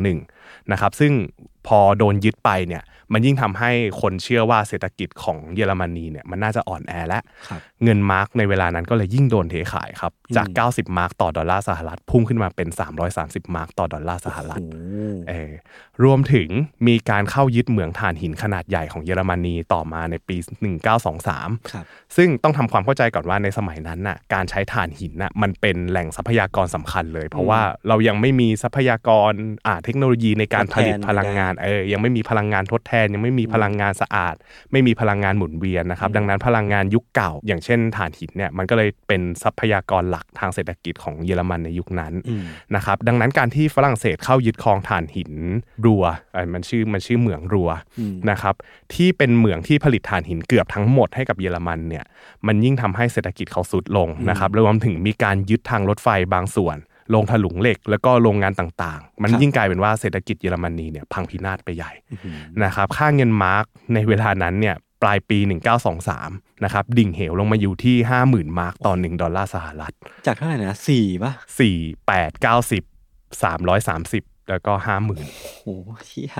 [0.02, 1.12] 1921 นะครับซึ่ง
[1.66, 7.20] พอโดนยึดไปเนี่ยมันยิ่งทำให้คนเชื่อว่าเศรษฐกิจของเยอรมนีเนี่ยมันน่าจะอ่อนแอและ
[7.84, 12.68] เงินมาร์กในเวลานั้นก็เลยยิ่งโดนเทขายครับ จาก 90 มาร์กต่อดอลลาร์สหรัฐ พุ่งขึ้นมาเป็น
[13.12, 14.60] 330 มาร์กต่อดอลลาร์สหรัฐ
[15.28, 15.52] เออ
[16.04, 16.48] รวมถึง
[16.86, 20.36] มีการเข้ายึดเหมืองถ่านหินขนาดใหญ่ของเยอรมนีต่อมาในปี
[21.06, 29.32] 1923 ซึ่งต้องทำความเข้าใจก่อนว่าในสมัยนั้นน่ะการใช้ถ่านหินน่ะมันเป็นแหล่งทรัพยากรสำคัญเลย เพราะว่าเรายังไม่มีทรัพยากร
[29.66, 34.34] อ่าเทคโนโลยีในการผลิตพลังงานเออยังไม่มีพลังงานทดแทน ยังไม่มีพลังงานสะอาด
[34.72, 42.12] ไม่มีพลังงานหมุนเวียนนะครับดังนั้นพลังงานยุคเก่า อย่างเช่นถ่านหินเนี่ยมันก็เลยเป็นทรัพยากรหลักทางเศรษฐกิจของเยอรมันในยุคนั้น
[42.76, 45.32] นะครับดังนั้นการที่ฝรั่งเศสเข้ายึดครองถ่านหิน
[45.86, 46.04] รัว
[46.54, 47.70] มันชื่อมันชื่อเหมืองรัว
[48.30, 48.54] นะครับ
[48.94, 52.04] ที่เป็นเหมืองที่ผลิตถ่านหินเกือบทั้งหมดให้กับเยอรมันเนี่ย
[52.46, 56.76] มันยิ่งทำให้เศรษฐกิจเขาสุดลงนะครับรวมถึงมีการยึดทางรถไฟบางส่วน
[57.10, 61.92] โรงถลุงเหล็ก แล้วก็โรงงานต่างๆ มันยิ่งกลายเป็นว่าเศรษฐกิจเยอรมนีเนี่ยพังพินาศไปใหญ่
[62.64, 65.38] นะครับค่าเงินมาร์กในเวลานั้นเนี่ยปลายปี
[66.02, 69.92] 1923 นะครับ ดิ่งเหวลงมาอยู่ที่ 50,000 มาร์กต่อ 1 ดอลลาร์สหรัฐ
[70.26, 72.82] จากเท่าไหร่นะสี่ป่ะสี่แปดเก้าสิบ
[73.42, 75.24] สามร้อยสามสิบแล้วก็ห้าหมื่น
[75.62, 75.74] โอ้
[76.06, 76.32] เชี่ย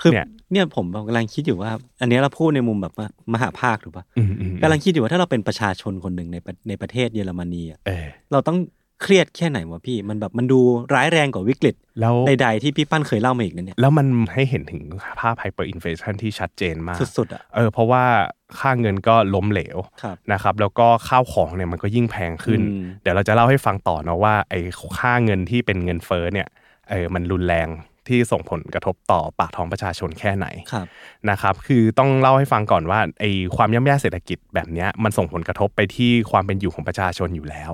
[0.00, 0.12] คือ
[0.52, 2.94] เนี่ยผมกำลังคิดอยู่ว่า อันนี้เราพูดในมุมแบบ
[3.34, 4.04] มหภาคหรือปะ
[4.62, 6.36] กำลังคิดอยู่ว่าถ้าเราเป็นประชาชนคนหนึ่งใน
[6.68, 7.78] ในประเทศเยอรมนีอะ
[8.32, 8.58] เราต้อง
[9.02, 10.60] เครียดแค่ไหนวะพี่ มันแบบมันดู
[10.94, 14.82] ร้ายแรงกว่าวิกฤตแล้วใดๆที่พี่ปั้นเคยเล่ามาอีกนั่นเนี่ย แล้วมันให้เห็นถึง
[15.20, 18.04] ภาพ hyperinflation ที่ชัดเจนมาก สุดๆอะเออเพราะว่า
[18.58, 19.78] ค่าเงินก็ล้มเหลว
[20.32, 22.60] นะครับแล้วก็ข้าวของเนี่ยมันก็ยิ่งแพงขึ้น
[23.02, 24.60] เดี๋ยวเราจะเล่าให้ฟังต่อนะว่าไอ้
[24.98, 26.48] ค่าเงินที่เป็นเงินเฟ้อเนี่ย
[26.90, 27.68] เออมันรุนแรง
[28.08, 30.86] ที่ส่งผลกระทบต่อปากท้องประชาชนแค่ไหนครับ
[31.30, 37.70] นะครับ คือต้องเล่าให้ฟังก่อนว่าไอ้ความย่ำแย่เศรษฐกิจแบบเนี้ยมันส่งผลกระทบไปที่ความเป็นอยู่ของประชาชนอยู่แล้ว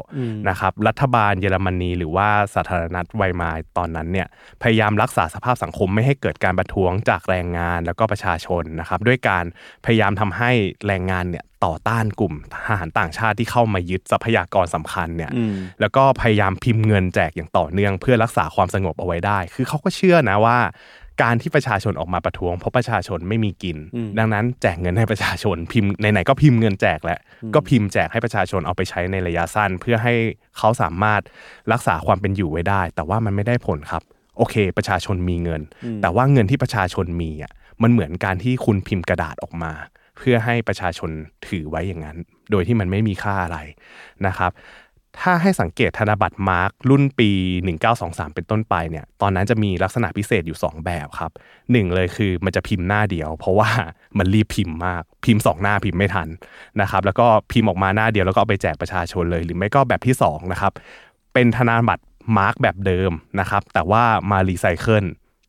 [0.48, 4.26] นะครับ รัฐบาลเยอรมนีหรือว่าสาธารณรัฐไวมายตอนนั้นเนี่ย
[4.62, 9.44] พยายามรักษาสภาพสังคมไม่ให้เกิดการประท้วงจากแรงงานแล้วก็ประชาชนนะครับ ด้วยการ
[9.84, 10.50] พยายามทำให้
[10.86, 15.32] แรงงานเนี่ยต่อต้านกลุ่มทหารต่างชาติที่เข้ามายึดทรัพยากรสำคัญเนี่ย
[15.80, 20.58] แล้วก็พยายามพิมพ์เงินแจกอย่างต่อเนื่อง เพื่อรักษาความสงบเอาไว้ได้ คือเขาก็เชื่อนะว่า
[21.22, 23.76] การที่ประชาชนออกมาประท้วง เพราะประชาชนไม่มีกิน
[24.18, 27.18] ดังนั้นแจกเงินให้ประชาชนพิมพ์ไหนๆก็พิมพ์เงินแจกแล้ว
[27.54, 30.14] ก็พิมพ์แจกให้ประชาชนเอาไปใช้ในระยะสั้น เพื่อให้
[30.58, 31.20] เขาสามารถ
[31.72, 34.02] รักษาความเป็นอยู่ไว้ได้ แต่ว่ามันไม่ได้ผลครับ
[34.36, 35.62] โอเค ประชาชนมีเงิน
[36.02, 39.72] แต่ว่าเงินที่ประชาชนมีอะมันเหมือนการที่คุณพิมพ์กระดาษออกมา
[40.18, 41.10] เพื่อให้ประชาชน
[41.48, 42.16] ถือไว้อย่างนั้น
[42.50, 43.58] โดยที่มันไม่มีค่าอะไร
[44.26, 44.52] นะครับ
[45.20, 47.30] ถ้าให้สังเกตธนบัตรมาร์กรุ่นปี
[47.82, 51.30] 1923 เป็นต้นไปเนี่ยตอนนั้นจะมีลักษณะพิเศษอยู่ 2 แบบครับ
[51.72, 53.70] หนึ่งเลยคือมันจะพิมพ์หน้าเดียว เพราะว่า
[54.18, 56.28] มันรีบพิมพ์มากพิมพ์ 2 หน้าพิมพ์ไม่ทัน
[56.80, 60.72] นะครับแล้วก็พิมพ์ออกมาหน้าเดียวแล้วก็เอาไปแจกประชาชนเลย หรือไม่ก็แบบที่2นะครับ
[61.34, 62.04] เป็นธนบัตร
[62.38, 65.04] มาร์กแบบเดิมนะครับแต่ว่ามารีไซเคิล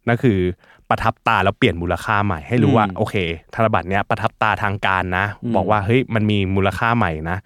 [0.08, 0.40] นั่นคือ
[0.90, 3.16] ประทับตาแล้วเปลี่ยนมูลค่าใหม่ให้รู้ว่าโอเค
[3.54, 5.26] ธนบัตรเนี้ยประทับตาทางการนะ
[5.56, 7.38] บอกว่าเฮ้ยมันมีมูลค่าใหม่นะ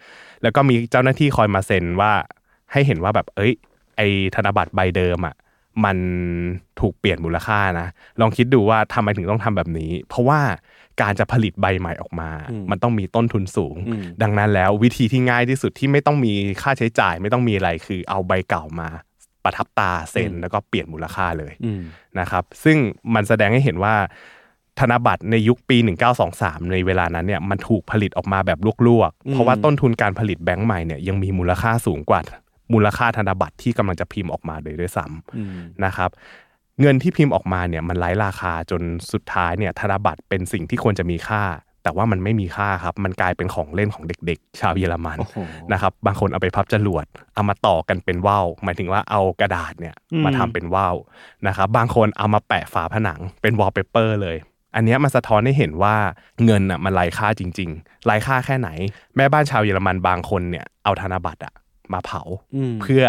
[0.44, 2.12] แล้วก็มีเจ้าหน้าที่คอยมาเซ็นว่า
[2.72, 3.54] ให้เห็นว่าแบบเอ้ย
[3.98, 4.02] ไอ
[4.36, 5.36] ธนบัตรใบเดิมอะ
[5.86, 5.98] มัน
[6.80, 7.88] ถูกเปลี่ยนมูลค่านะ
[8.22, 10.40] ลองคิดดูว่าทำไมถึงต้องทำแบบนี้ เพราะว่า
[11.02, 12.30] การจะผลิตใบใหม่ออกมา
[12.72, 13.76] มันต้องมีต้นทุนสูง
[14.22, 18.90] ดังนั้นแล้ววิธีที่ง่ายที่สุดที่ไม่ต้องมีค่าใช้จ่ายไม่ต้องมีอะไรคือเอาใบเก่ามา
[19.44, 21.54] ประทับตาเซ็นแล้วก็เปลี่ยนมูลค่าเลย
[22.20, 22.78] นะครับ ซึ่ง
[23.14, 23.96] มันแสดงให้เห็นว่า
[24.80, 25.78] ธนบัตรในยุคปี
[26.26, 32.22] 1923 ในเวลานั้นเนี่ยมันถูกผลิตออกมาแบบลวกๆ เพราะว่าต้นทุนการผลิตแบงก์ใหม่เนี่ยยังมีมูลค่าสูงกว่า
[32.74, 36.10] มูลค่าธนบัตรที่กำลังจะพิมพ์ออกมาโดยด้วยซ้ำนะครับ
[36.82, 41.44] เงินที่พิมพ์ออกมาเนี่ยมันไร้ราคาจนสุดท้ายเนี่ยธนบัตรเป็นสิ่งที่ควรจะมีค่า
[41.84, 45.18] แต่ว่ามันไม่มีค่าครับ มันกลายเป็นของเล่นของเด็กๆ ชาวเยอรมัน
[45.74, 50.96] นะครับ บางคนเอาไปพับจรวด เอามาต่อกันเป็นว่าว หมายถึงว่าเอากระดาษเนี่ยมาทำเป็นว่าว
[51.48, 54.38] นะครับ บางคนเอามาแปะฝาผนังเป็นวอลเปเปอร์เลย
[54.76, 55.96] อันนี้มันสะท้อนให้เห็นว่า
[56.46, 58.70] เงินอะมันไร้ค่าจริงๆไร้ค่าแค่ไหน
[59.16, 61.54] แม่บ้านชาวเยอรมันบางคนเนี่ยเอาธนบัตรอะ
[61.94, 62.22] มาเผา
[62.82, 63.04] เพื่อ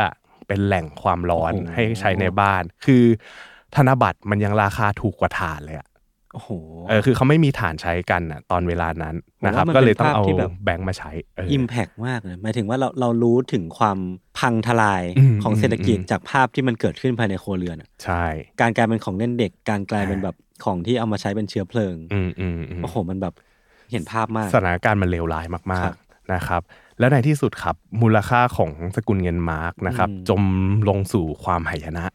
[0.47, 3.05] เป็นแหล่งความร้อนให้ใช้ในบ้าน คือ
[3.77, 5.89] ธนบัตรมันยังราคาถูกกว่าถ่านเลยอะ
[6.35, 6.51] โอ้โห
[6.89, 10.23] เออคือเขาไม่มีฐานใช้กันอะตอนเวลานั้นนะครับก็เลยต้องเอา
[10.65, 11.11] แบงค์มาใช้
[11.53, 13.99] อิมแพกมากเลยหมายถึงว่าเราเรารู้ถึงความ
[14.39, 15.03] พังทลาย
[15.43, 18.25] ของเศรษฐกิจจากภาพที่มันเกิดขึ้นภายในครัวเรือนใช่
[18.61, 23.35] การกลายเป็นของเล่นเด็ก การกลายเป็นแบบของที่เอามาใช้เป็นเชื้อเพลิงอืมอืมโอ้โหมันแบบ
[23.93, 26.63] เห็นภาพมากสถานการณ์มันเลวร้ายมากๆนะครับ
[26.99, 30.43] แล้วในที่สุดครับมูลค่าของสกุลเงินมาร์กนะครับจม
[30.89, 32.07] ลงสู่ความหายนะ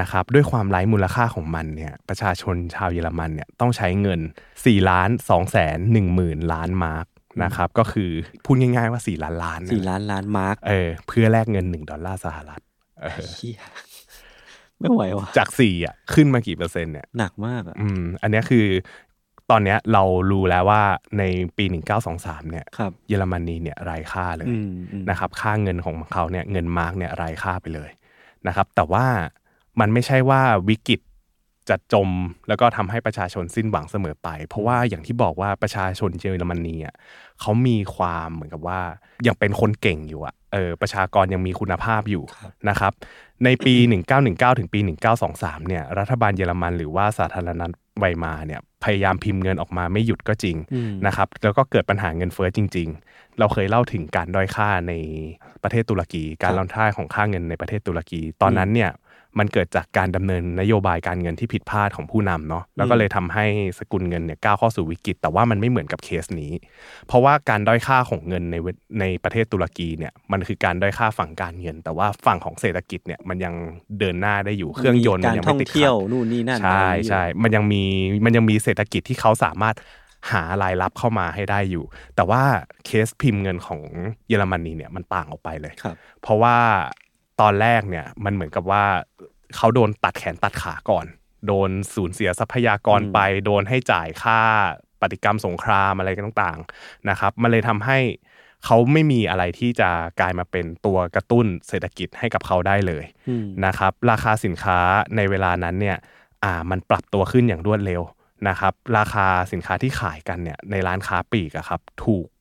[0.00, 4.20] นะครับด้วยความไร้มูลค่าของมันเนี่ยประชาชนชาวเยอรมันเนี่ยต้องใช้เงิน
[4.54, 7.06] 4ล้าน2แสน1หมื่นล้านมาร์ก
[7.42, 8.10] นะครับก็คือ
[8.44, 12.60] พูดง่ายๆว่า 4 ล้านล้าน4ล้านล้านมาร์กเออเพื่อแลกเงิน 1 ดอลลาร์สหรัฐ
[13.02, 13.26] เออ
[14.78, 18.66] ไม่ไหวว่ะจากสี่อะขึ้นมากี่เปอร์เซ็นต์เนี่ยหนักมากอะอืมอันนี้คือ
[19.50, 20.82] ตอนนี้เรารู้แล้วว่า
[21.18, 21.22] ใน
[21.56, 21.64] ปี
[22.08, 22.66] 1923เนี่ย
[23.08, 24.48] เยอรมนีเนี่ยไร้ค่าเลย
[25.10, 27.90] นะครับค่าเงินของเขาเนี่ยเงินมาร์กเนี่ยไร้ค่าไปเลย
[28.46, 29.06] นะครับ แต่ว่า
[29.80, 31.00] มันไม่ใช่ว่าวิกฤต
[31.68, 32.08] จะจม
[32.48, 36.94] แล้วก็ทำให้ประชาชนสิ้นหวังเสมอไป เพราะว่าอย่างที่บอกว่าประชาชนเยอรมนีอะ
[37.40, 38.80] เขามีความเหมือนกับว่า
[39.26, 42.24] ยังเป็นคนเก่งอยู่อะเออประชากรยังมีคุณภาพอยู่
[42.68, 42.92] นะครับ
[43.44, 43.74] ในปี
[44.16, 44.80] 1919 ถึงปี
[45.24, 50.56] 1923เนี่ยรัฐบาลเยอรมันหรือว่าสาธารณรัฐ ไวมาเนี่ยพยายามพิมพ์เงินออกมาไม่หยุดก็จริง
[51.06, 54.92] นะครับแล้วก็เกิดปัญหาเงินเฟ้อจริง ๆ เราเคยเล่าถึงการด้อยค่าใน
[55.62, 58.90] ประเทศตุรกี การล่อนท่าของค่าเงินในประเทศตุรกี ตอนนั้นเนี่ย
[59.38, 63.44] มันเกิดจากการดำเนินนโยบายการเงินที่ผิดพลาดของผู้นำเนาะแล้วก็เลยทำให้
[63.78, 66.52] สกุลเงินเนี่ยก้าวเข้าสู่วิกฤต แต่ว่ามันไม่เหมือนกับเคสนี้
[67.06, 68.56] เพราะว่าการด้อยค่าของเงินใน
[69.00, 73.54] ในประเทศตุรกีเนี่ยมันคือการด้อยค่าฝั่งการเงิน แต่ว่าฝั่งของเศรษฐกิจเนี่ยมันยัง
[73.98, 77.82] เดินหน้าได้อยู่เครื่องยนต์มันยังไม่ติดขัดนู่นนี่นั่นใช่ใช่มันยังมี
[78.24, 79.76] มันยังมีเศรษฐกิจที่เขาสามารถ
[80.32, 81.84] หารายรับเข้ามาให้ได้อยู่
[82.16, 82.42] แต่ว่า
[82.86, 83.80] เคสพิมพ์เงินของ
[84.28, 85.72] เยอรมนีเนี่ยมันต่างออกไปเลย
[86.22, 86.56] เพราะว่า
[87.40, 88.84] ตอนแรกเนี่ยมันเหมือนกับว่า
[89.56, 91.06] เขาโดนตัดแขนตัดขาก่อน
[91.46, 94.40] โดนสูญเสียทรัพยากรไป โดนให้จ่ายค่า
[95.00, 97.98] ปฏิกรรมสงครามอะไรต่างๆนะครับมันเลยทำให้
[98.64, 103.04] เขาไม่มีอะไรที่จะกลายมาเป็นตัวกระตุ้นเศรษฐกิจให้กับเขาได้เลย
[103.66, 104.78] นะครับราคาสินค้า
[105.16, 105.96] ในเวลานั้นเนี่ย
[106.44, 108.02] อ่ามันปรับตัวขึ้นอย่างรวดเร็ว
[108.48, 112.39] นะครับราคาสินค้าที่ขายกันเนี่ยในร้านค้าปลีกอะครับถูกปรับ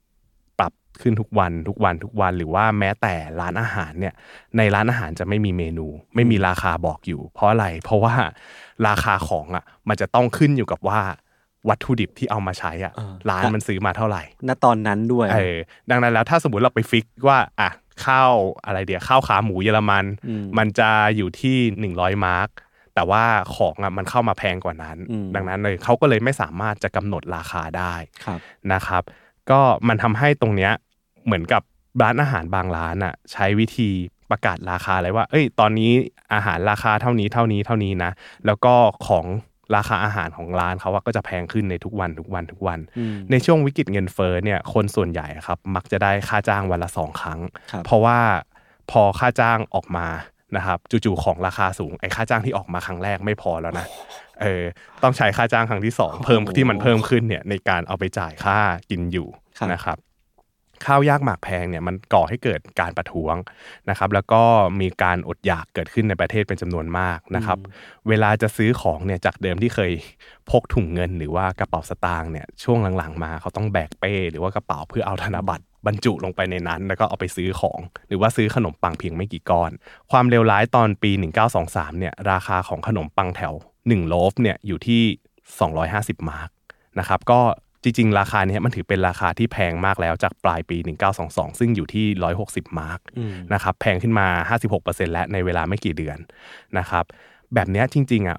[1.01, 4.13] ขึ้นทุกวันทุกวันทุกวันหรือว่าแม้แต่ร้านอาหารเนี่ย
[4.57, 8.15] ในร้านอาหารจะไม่มีเมนู ไม่มีราคาบอกอยู่ เพราะอะไรเพราะว่า
[8.87, 11.01] ราคาของอะมันจะต้องขึ้นอยู่กับว่า
[11.69, 12.93] วัตถุดิบที่เอามาใช้อะ
[13.29, 15.57] ร้านมันซื้อมาเท่าไหร่ ณตอนนั้นด้วยเออ
[15.89, 17.69] ดังนั้นแล้วถ้าสมมติเราไปฟิกว่าอะ
[18.05, 18.33] ข้าว
[18.65, 20.05] อะไรเดียวข้าวขาหมูเยอรมัน
[20.57, 22.49] มันจะอยู่ที่หนึ่งร้อยมาร์ก
[22.95, 23.23] แต่ว่า
[23.55, 24.97] ของอะมันเข้ามาแพงกว่านั้น
[25.35, 27.93] ดังนั้นเลยเขาก็เลยไม่สามารถจะกำหนดราคาได้
[28.73, 29.03] นะครับ
[29.51, 30.71] ก็มันทำให้ตรงเนี้ย
[31.25, 31.61] เหมือนกับ
[32.01, 33.89] ร้านอาหารบางร้านอะใช้วิธี
[34.31, 35.91] ประกาศราคาเลยว่า เอ้ย ตอนนี้
[36.33, 38.11] อาหารราคาเท่านี้เท่านี้เท่านี้นะ
[38.45, 38.73] แล้วก็
[39.07, 39.25] ของ
[39.75, 42.79] ราคาอาหารของร้านเขาว่าก็จะแพงขึ้นในทุกวันทุกวันทุกวัน
[43.31, 47.39] ในช่วงวิกฤตเงินเฟ้อเนี่ยคนส่วนใหญ่ครับ มักจะได้ค่าจ้างวันละสองครั้ง
[47.85, 48.17] เพราะว่า
[48.91, 50.07] พอค่าจ้างออกมา
[50.57, 53.85] นะครับจู่ๆของราคาสูงไอ้ค่าจ้างที่ออกมาครั้งแรกไม่พอแล้วนะ
[54.41, 54.63] เออ
[55.03, 59.27] ต้องใช้ค่าจ้างครั้งที่สองเพิ่มที่มันเพิ่มขึ้นเนี่ยในการเอาไปจ่ายค่ากินอยู่
[59.73, 59.97] นะครับ
[60.85, 63.35] ข้าวยากหมากแพงเนี่ยมันก่อให้เกิดการประท้วง
[63.89, 64.41] นะครับแล้วก็
[64.81, 67.57] มีการอดอยากเกิดขึ้นในประเทศเป็นจำนวนมากนะครับ
[68.09, 69.91] เวลาจะซื้อของเนี่ยจากเดิมที่เคย
[70.49, 79.71] พกถุงเงิน หรือว่ากระเป๋าสตางค์เนี่ยช่วงหลังๆมาเขาต้องแบกเป้ หรือว่ากระเป๋าเพื่อเอาธนบัตรบรรจุลงไปในนั้น แล้วก็เอาไปซื้อของ หรือว่าซื้อขนมปังเพียงไม่กี่ก้อน
[80.11, 81.11] ความเลวร้ายตอนปี
[81.55, 83.53] 1923เนี่ยราคาของขนมปังแถว
[83.95, 85.03] 1โลฟเนี่ยอยู่ที่
[85.65, 86.49] 250 มาร์ก
[86.99, 87.41] นะครับก็
[87.83, 90.77] จริงๆ ราคานี้มันถือเป็นราคาที่แพงมากแล้วจากปลายปี
[91.19, 92.05] 1922 ซึ่งอยู่ที่
[92.41, 92.99] 160 มาร์ก
[93.53, 94.27] นะครับแพงขึ้นมา
[94.71, 96.17] 56%แล้วในเวลาไม่กี่เดือน
[96.77, 97.05] นะครับ
[97.53, 98.37] แบบนี้จริง ๆ อะ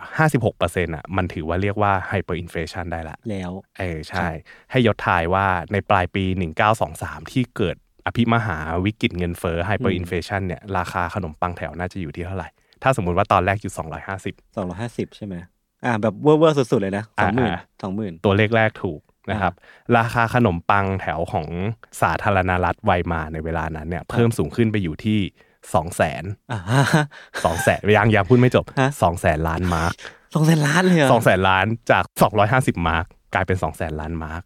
[0.48, 4.28] 56%อะมันถือว่าเรียกว่า hyperinflation ได้ละ แล้วเออใช่
[4.70, 6.24] ให้ยศทายว่าในปลายปี
[6.78, 12.48] 1923 ที่เกิดอภิมหาวิกฤตเงินเฟ้อ hyperinflation เนี่ยราคาขนมปังแถวน่าจะอยู่ที่เท่าไหร่
[12.82, 14.56] ถ้าสมมุติว่าตอนแรกอยู่250
[15.10, 15.34] 250ใช่ไหม
[15.84, 19.52] อ่าแบบเวอร์สุดๆเลยนะสองหมื่นสองหมื่นตัวเลขแรกถูกนะครับ
[19.96, 21.46] ราคาขนมปังแถวของ
[22.02, 25.18] สาธารณรัฐไวมาในเวลานั้นเนี่ย เพิ่มสูงขึ้นไปอยู่ที่
[25.74, 26.24] สองแสน
[27.44, 28.64] สองแสนยังยังพูดไม่จบ
[29.02, 29.92] สองแสนล้านมาร์ก
[30.34, 34.42] สองแสนล้านเลยสองแสนล้านจากสองร้อยห้าสิบมาร์กกลายเป็นสองแสนล้านมาร์ก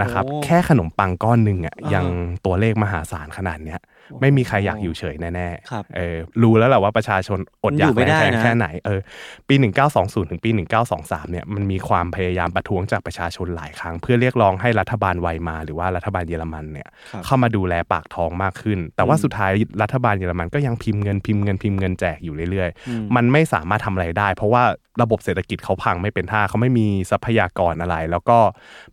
[0.00, 2.06] นะครับ แค่ขนมปังก้อนหนึ่งอะยัง
[2.44, 3.80] ตัวเลขมหาศาลขนาดเนี้ย
[4.20, 9.00] ไม่มีใครอยากอยู่เฉยแน่ๆเออรู้แล้วแหละว่าประชาชนอดอยากแพงแค่ไหนเออ
[9.48, 9.54] ปี
[9.92, 10.50] 1920 ถึงปี
[10.90, 16.88] 1923 เนี่ยมันมีความพยายามประท้วงจากประชาชนหลายครั้ง เพื่อเรียกร้องให้รัฐบาลไวมาหรือว่ารัฐบาลเยอรมันเนี่ย
[17.24, 19.50] เข้ามาดูแลปากท้องมากขึ้น แต่ว่าสุดท้าย
[19.82, 24.62] รัฐบาลเยอรมันก็ยังพิมพ์เงินพิมพ์เงินพิมพ์เงินแจกอยู่เรื่อยๆ มันไม่สามารถทำอะไรได้ เพราะว่า
[25.02, 28.38] ระบบเศรษฐกิจเขาพังไม่เป็นท่าเขาไม่มีทรัพยากรอะไร แล้วก็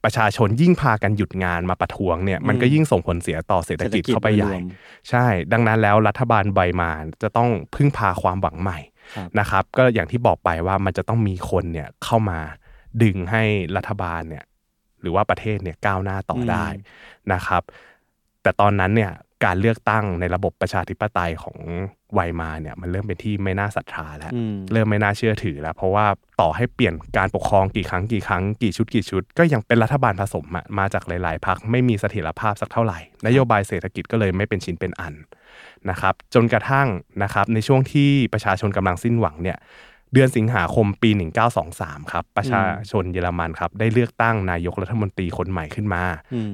[0.03, 4.53] ประชาชนยิ่งพากันหยุดงานมาประท้วงเนี่ยมันก็ยิ่งส่งผลเสียต่อเศรษฐกิจเข้าไปใหญ่
[5.09, 6.91] ใช่ ดังนั้นแล้วรัฐบาลใบมา
[7.21, 8.79] จะต้องพึ่งพาความหวังใหม่
[9.39, 12.39] นะครับ ก็อย่างที่บอกไปว่ามันจะต้องมีคนเนี่ยเข้ามา
[13.03, 13.43] ดึงให้
[13.75, 14.45] รัฐบาลเนี่ย
[15.01, 16.65] หรือว่าประเทศเนี่ยก้าวหน้าต่อได้
[17.33, 17.61] นะครับ
[18.41, 19.11] แต่ตอนนั้นเนี่ย
[19.45, 21.57] การเลือกตั้งในระบบประชาธิปไตยของ
[22.13, 24.31] ไวมาเนี่ยมันเริ่มเป็นที่ไม่น่าศรัทธาแล้ว
[24.71, 26.05] เริ่มไม่น่าเชื่อถือแล้ว เพราะว่า
[26.41, 30.45] ต่อให้เปลี่ยนการปกครองกี่ครั้งกี่ครั้งกี่ชุดกี่ชุด ก็ยังเป็นรัฐบาลผสม
[30.79, 35.13] มาจากหลาย ๆพรรคไม่มีเสถียรภาพสักเท่าไหร่ นโยบายเศรษฐกิจก็เลยไม่เป็นชิ้นเป็นอัน
[35.89, 36.87] นะครับจนกระทั่ง
[37.23, 39.57] นะครับในช่วงที่ประชาชนกำลังสิ้นหวังเนี่ย
[40.13, 41.09] เดือนสิงหาคมปี
[41.61, 46.03] 1923 ครับ ประชาชนเยอรมันครับ ได้เลือกตั้งนายกรัฐมนตรีคนใหม่ขึ้นมา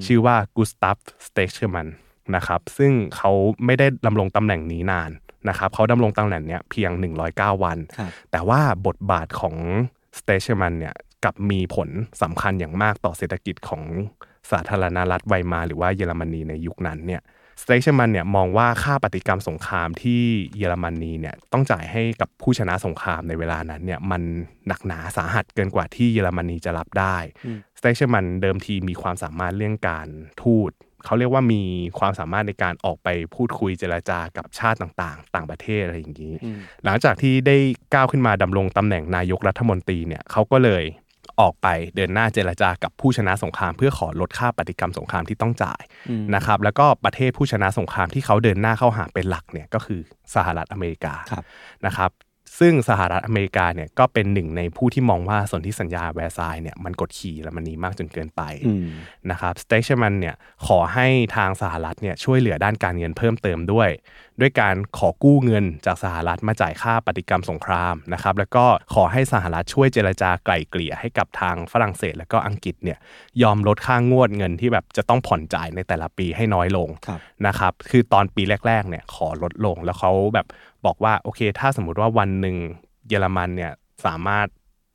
[0.05, 1.87] ชื่อว่ากุสตาฟสเตรเซอมัน
[2.35, 3.31] นะครับซึ่งเขา
[3.65, 5.11] ไม่ได้ดำรงตำแหน่งนี้นาน
[5.49, 6.91] นะครับเขาดำรงตำแหน่งเนี้ยเพียง
[7.27, 7.77] 109 วัน
[8.31, 9.55] แต่ว่าบทบาทของ
[10.19, 11.89] สเตรเซอมันเนี่ยกลับมีผล
[12.21, 13.83] สำคัญอย่างมากต่อเศรษฐกิจของ
[14.51, 17.21] สาธารณรัฐไวมาหรือว่าเยอรมนีในยุคนั้นเนี่ย
[17.61, 20.21] สเตรเซอมันเนี่ยมองว่าค่าปฏิกรรมสงครามที่
[20.57, 24.21] เยอรมนีเนี่ยต้องจ่ายให้กับผู้ชนะสงครามในเวลานั้นเนี่ยมัน
[24.67, 27.17] หนักหนาสาหัสเกินกว่าที่เยอรมนีจะรับได้
[27.79, 30.07] สเตชัมันเดิมทีมีความสามารถเรื่องการ
[30.41, 30.71] ทูต
[31.05, 31.61] เขาเรียกว่ามี
[31.99, 36.33] ความสามารถในการออกไปพูดคุยเจรจากับชาติต่างๆ ต่างประเทศอะไรอย่างนี้
[36.85, 37.57] หลังจากที่ได้
[37.93, 40.83] ก้าวขึ้นมาดำรงตำแหน่งนายกรัฐมนตรีเนี่ยเขาก็เลย
[41.41, 45.81] ออกไปเดินหน้าเจรจากับผู้ชนะสงคราม เพื่อขอลดค่าปฏิกรรมสงครามที่ต้องจ่าย
[46.35, 50.01] นะครับแล้วก็ประเทศผู้ชนะสงครามที่เขาเดินหน้าเข้าหาเป็นหลักเนี่ยก็คือ
[50.35, 51.13] สหรัฐอเมริกา
[51.85, 52.11] นะครับ
[52.59, 58.41] ซึ่งสหรัฐอเมริกาเนี่ยก็เป็นหนึ่งในผู้ที่มองว่าสนธิสัญญาแวร์ซายเนี่ยมันกดขี่และมันนีมากจนเกินไป
[59.31, 60.35] นะครับสเตชันมันเนี่ย
[60.67, 63.89] ขอให้ทางสหรัฐเนี่ยช่วยเหลือด้านการเงินเพิ่มเติมด้วย
[64.41, 72.97] ด้วยการขอกู้เงินจากสหรัฐมาจ่ายค่าปฏิกรรมสงครามนะครับแล้วก็ขอให้สหรัฐช่วยเจรจาไกล่เกลี่ยให้กับทางฝรั่งเศส และก็อังกฤษเนี่ย
[73.41, 76.89] ยอมลดค่างวดเงินที่แบบจะต้องผ่อนจ่ายในแต่ละปีให้น้อยลง
[77.47, 80.47] นะครับคือตอนปีแรกๆเนี่ยขอลดลงแล้วเขาแบบ
[80.85, 82.57] บอกว่าโอเค ถ้าสมมุติว่าวันหนึ่ง
[83.07, 83.71] เยอรมันเนี่ย
[84.05, 84.47] สามารถ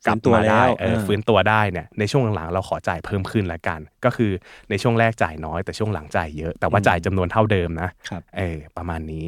[0.06, 4.32] กลับมาได้เออฟื้นตัวได้เนี่ยในช่วงหลังๆเราขอจ่ายเพิ่มขึ้นละกัน ก็คือ
[4.70, 9.24] ในช่วงแรกจ่ายน้อยแต่ช่วงหลังจ่ายเยอะแต่ว่าจ่ายจำนวนเท่าเดิมนะครับเออประมาณนี้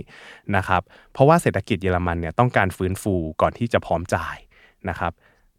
[0.57, 4.37] นะครับเพราะว่าเศรษฐกิจเยอรมันเนี่ยต้องการฟื้นฟูก่อนที่จะพร้อมจ่าย
[4.89, 5.13] นะครับ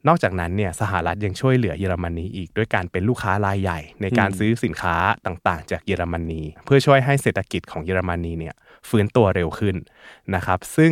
[0.08, 4.96] นอกจากนั้นเนี่ยสหรัฐยังช่วยเหลือเยอรมนีอีกด้วยการเป็นลูกค้ารายใหญ่ ในการซื้อสินค้า
[5.26, 8.56] ต่างๆ จากเยอรมนี เพื่อช่วยให้เศรษฐกิจของเยอรมนีเนี่ย
[8.90, 9.76] ฟื้นตัวเร็วขึ้น
[10.36, 10.92] นะครับซึ่ง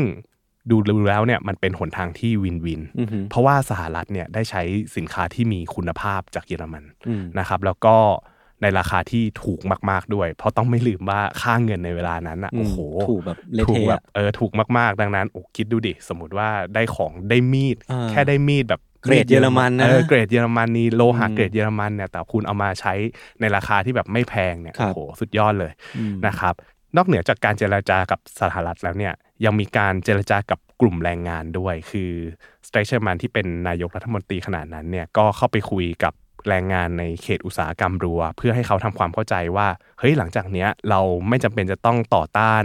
[0.70, 0.76] ดู
[1.08, 2.82] แล้วเนี่ยมันเป็นหนทางที่วินวิน
[3.30, 4.62] เพราะว่าสหรัฐเนี่ยได้ใช้
[4.96, 6.84] สินค้าที่มีคุณภาพจากเยอรมัน
[7.40, 7.96] นะครับแล้วก็
[8.62, 12.78] ในราคาที่ถูกมาก ๆด้วย เพราะต้องไม่ลืมว่าค่าเงินในเวลานั้นอะโอ้โห
[13.10, 17.78] ถูกแบบถูกแบบเออถูกมากๆ ดังนั้นโอ้คิดดูดิสมมติว่าได้ของได้มีด
[18.10, 22.94] แค่ได้มีดแบบเกรดเยอรมันนะเกรดเยอรมันนี่โลหะเกรดเยอรมันเนี่ยแต่คุณเอามาใช้
[23.42, 25.72] ในราคาที่แบบไม่แพงเนี่ยโอ้โหสุดยอดเลย
[26.28, 26.54] นะครับ
[26.96, 29.14] นอกเหนือจากการเจรจากับสหรัฐแล้วเนี่ย
[29.46, 32.12] ยังมีการเจรจากับกลุ่มแรงงานด้วย คือ
[32.68, 36.14] สเตรเซอมันที่เป็นนายกรัฐมนตรีขณะนั้นเนี่ยก็เข้าไปคุยกับ
[36.50, 39.68] แรงงานในเขตอุตสาหกรรมรูร์ เพื่อให้เขาทำความเข้าใจว่า
[40.00, 42.64] เฮ้ยหลังจากเนี้ยเราไม่จำเป็นจะต้องต่อต้าน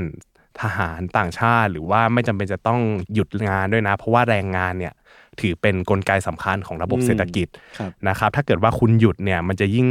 [0.62, 2.80] ทหารต่างชาติ หรือว่าไม่จำเป็นจะต้อง
[3.14, 4.94] หยุดงานด้วยนะ เพราะว่าแรงงานเนี่ย
[5.40, 7.48] ถือเป็นนกลไกสำคัญของระบบเศรษฐกิจ
[8.08, 9.88] นะครับถ้าเกิดว่าคุณหยุดเนี่ยมันจะยิ่ง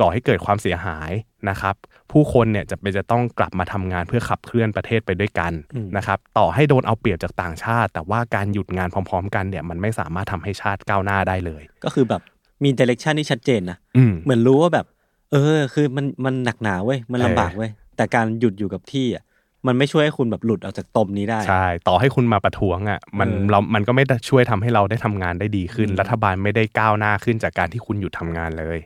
[0.00, 1.10] ก่อให้เกิดความเสียหาย
[1.48, 1.74] นะครับ
[2.12, 5.52] ผู้คนเนี่ยจะเป็นจะต้องกลับมาทำงานเพื่อขับเคลื่อนประเทศไปด้วยกัน
[5.96, 12.22] นะครับต่อให้โดนเอาเปรียบจากต่างชาติ แต่ว่าการหยุดงานพร้อม ๆ กันเนี่ยมันไม่สามารถทำให้ชาติก้าวหน้าได้เลย ก็คือแบบ
[12.64, 13.78] มี direction ที่ชัดเจนนะ
[14.24, 14.86] เหมือนรู้ว่าแบบ
[15.32, 19.24] เออ คือมันมันหนักหนาเว้ยมันลำบากเว้ยแต่การหยุดอยู่กับที่อะ
[19.66, 28.78] มันไม่ช่วยให้คุณแบบหลุดออกจากตมนี้ได้ ใช่ ต่อให้คุณมาประท้วงอะมันเรา มันก็ไม่ช่วยทำให้เราได้ทำงานได้ดีขึ้น รัฐบาลไม่ได้ก้าวหน้าขึ้นจากการที่คุณหยุดทำงานเลย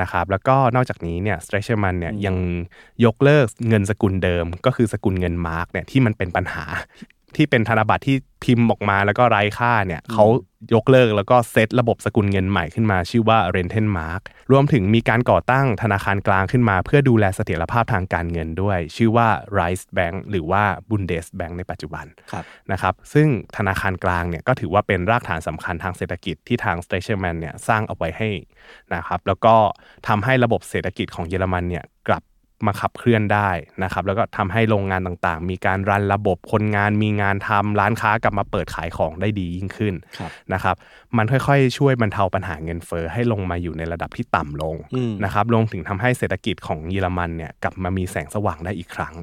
[0.00, 2.36] นะครับ แล้วก็นอกจากนี้เนี่ยสเตรเซอมันเนี่ยยัง
[3.04, 6.64] ยกเลิกเงินสกุลเดิม ก็คือสกุลเงินมาร์กเนี่ยที่มันเป็นปัญหา
[7.36, 10.24] ที่เป็นธนบัตรที่พิมพ์ออกมาแล้วก็ไร้ค่าเนี่ยเขา
[10.74, 21.54] ยกเลิกแล้วก็เซตระบบสกุลเงินใหม่ขึ้นมาชื่อว่า r e n t e n Mark รวมถึงมีการก่อตั้งธนาคารกลางขึ้นมา เพื่อดูแลเสถียรภาพทางการเงินด้วย ชื่อว่า Rice Bank หรือว่า Bundesbank
[21.58, 22.06] ในปัจจุบัน
[22.72, 28.30] นะครับซึ่งธนาคารกลางเนี่ยก็ถือว่าเป็นรากฐานสำคัญทางเศรษฐกิจที่ทาง s t a t i o n Man เนี่ยสร้างเอาไว้ให้
[28.94, 29.54] นะครับแล้วก็
[30.08, 31.95] ทำให้ระบบเศรษฐกิจของเยอรมันเนี่ยกลับ
[32.66, 33.50] มาขับเคลื่อนได้
[33.82, 39.94] นะครับ แล้วก็ทำให้โรงงานต่างๆ มีการรันระบบคนงานมีงานทำร้านค้ากลับมาเปิดขายของได้ดียิ่งขึ้น
[40.52, 40.76] นะครับ
[41.16, 44.76] มันค่อยๆ ช่วยบรรเทาปัญหาเงินเฟ้อให้ลงมาอยู่ในระดับที่ต่ำลง
[45.24, 49.14] นะครับรวมถึงทำให้เศรษฐกิจของเยอรมันเนี่ยกลับมามีแสงสว่างได้อีกครั้ง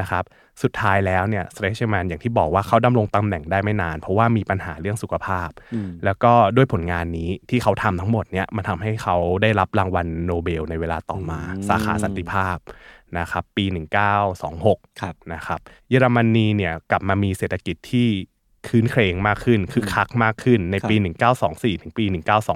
[0.00, 0.24] นะครับ
[0.62, 5.48] สุดท้ายแล้วเนี่ยสเตรชแมนอย่างที่บอกว่าเขาดำรงตำแหน่งได้ไม่นาน เพราะว่ามีปัญหาเรื่องสุขภาพ
[6.04, 12.56] แล้วก็ด้วยผลงานนี้ที่เขาทำทั้งหมดเนี่ยมันทาให้เขาได้รับรางวัลโนเบลในเวลาต่อมา สาขาสันติภาพ
[13.18, 13.64] นะครับปี
[14.48, 18.08] 1926นะครับเยอรมนีเนี่ยกลับมามีเศรษฐกิจที่
[18.68, 20.96] คืนเครงมากขึ้นคือคักมากขึ้นในปี
[21.38, 22.04] 1924 ถึงปี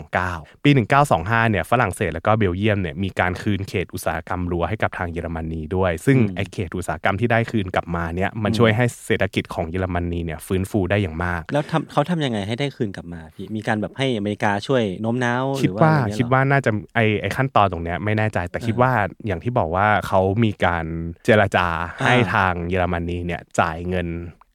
[0.07, 0.71] 1929 ปี
[1.11, 18.93] 1925 เนี่ยฝรั่งเศสแล้วก็เบลเยียมเนี่ยมีการคืนเขตอุตสาหกรรมรั้วให้กับทางเยอรมนีด้วย ซึ่งไอเขตอุตสาหกรรมที่ได้คืนกลับมาเนี่ยมันช่วยให้เศรษฐกิจของเยอรมนีเนี่ยฟื้นฟูได้อย่างมาก แล้วทำเขาทำยังไงให้ได้คืนกลับมาพี่มีการแบบให้อเมริกาช่วยโน้มน้าวคิดว่าคิดว่าน่าจะไอไอขั้นตอนตรงเนี้ยไม่แน่ใจแต่คิดว่า
[19.27, 20.87] อย่างที่บอกว่าเขามีการ
[21.25, 21.69] เจรจา
[22.05, 24.09] ให้ทางเยอรมนีเนี่ยจ่ายเงิน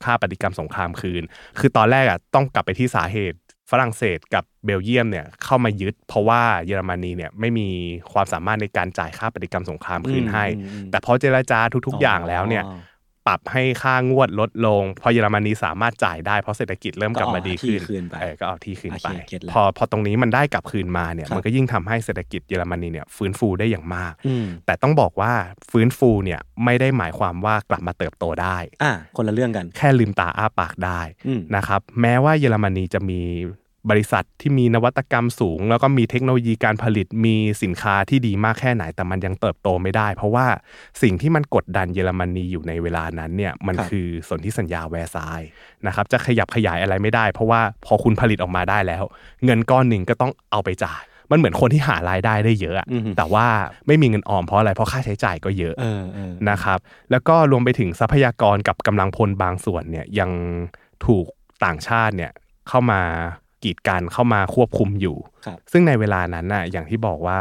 [0.04, 1.24] ค่าปฏิกรรมสงครามคืน
[1.60, 3.38] คือตอนแรกอะต้องกลับไปที่สาเหตุ
[3.72, 7.68] ฝรั่งเศสกับเบลเยียมเนี่ยเข้ามายึด เพราะว่าเยอรมนีเนี่ยไม่มี
[8.12, 10.46] ความสามารถในการจ่ายค่าปฏิกรรมสงครามคืนให้
[10.92, 12.64] แต่พอเจรจาทุกๆอย่างแล้วเนี่ย
[13.28, 17.82] ปรับให้ค่างวดลดลง พอเยอรมนีสามารถจ่ายได้เพราะเศรษฐกิจเริ่มกลับมาดีขึ้น
[18.22, 19.08] เออก็เอาที่คืนไป
[19.52, 24.14] พอพอตรงนี้มันได้กลับคืนมาเนี่ยมันก็ยิ่งทำให้เศรษฐกิจเยอรมนีเนี่ยฟื้นฟูได้อย่างมาก
[24.66, 25.34] แต่ต้องบอกว่า
[25.72, 31.02] ฟื้นฟูเนี่ยไม่ได้หมายความว่ากลับมาเติบโตได้อ่าคนละเรื่องกัน แค่ลืมตาอ้าปากได้
[31.56, 33.22] นะครับแม้ว่าเยอรมนีจะมี
[33.90, 40.46] บริษัทที่มีนวัตกรรมสูง แล้วก็มีเทคโนโลยีการผลิตมีสินค้าที่ดีมากแค่ไหน แต่มันยังเติบโตไม่ได้ เพราะว่า
[41.02, 45.42] สิ่งที่มันกดดันเยอรมนีอยู่ในเวลานั้นเนี่ยมันคือสนธิสัญญาแวร์ซาย
[45.88, 49.04] นะครับจะขยับขยายอะไรไม่ได้ เพราะว่าพอคุณผลิตออกมาได้แล้ว
[49.46, 52.76] เงินก้อนหนึ่งก็ต้องเอาไปจ่ายมันเหมือนคนที่หารายได้ได้เยอะ
[53.18, 53.46] แต่ว่า
[53.88, 55.76] ไม่มีเงินออมเพราะอะไร เพราะค่าใช้จ่ายก็เยอะ
[56.50, 56.80] นะครับ
[57.12, 60.32] แล้วก็รวมไปถึงทรัพยากรกับกำลังพลบางส่วนเนี่ยยัง
[61.06, 61.26] ถูก
[61.66, 62.32] ต่างชาติเนี่ย
[62.70, 63.02] เข้ามา
[63.64, 65.18] กีดกันเข้ามาควบคุมอยู่
[65.72, 67.40] ซึ่งในเวลานั้นน่ะอย่างที่บอกว่า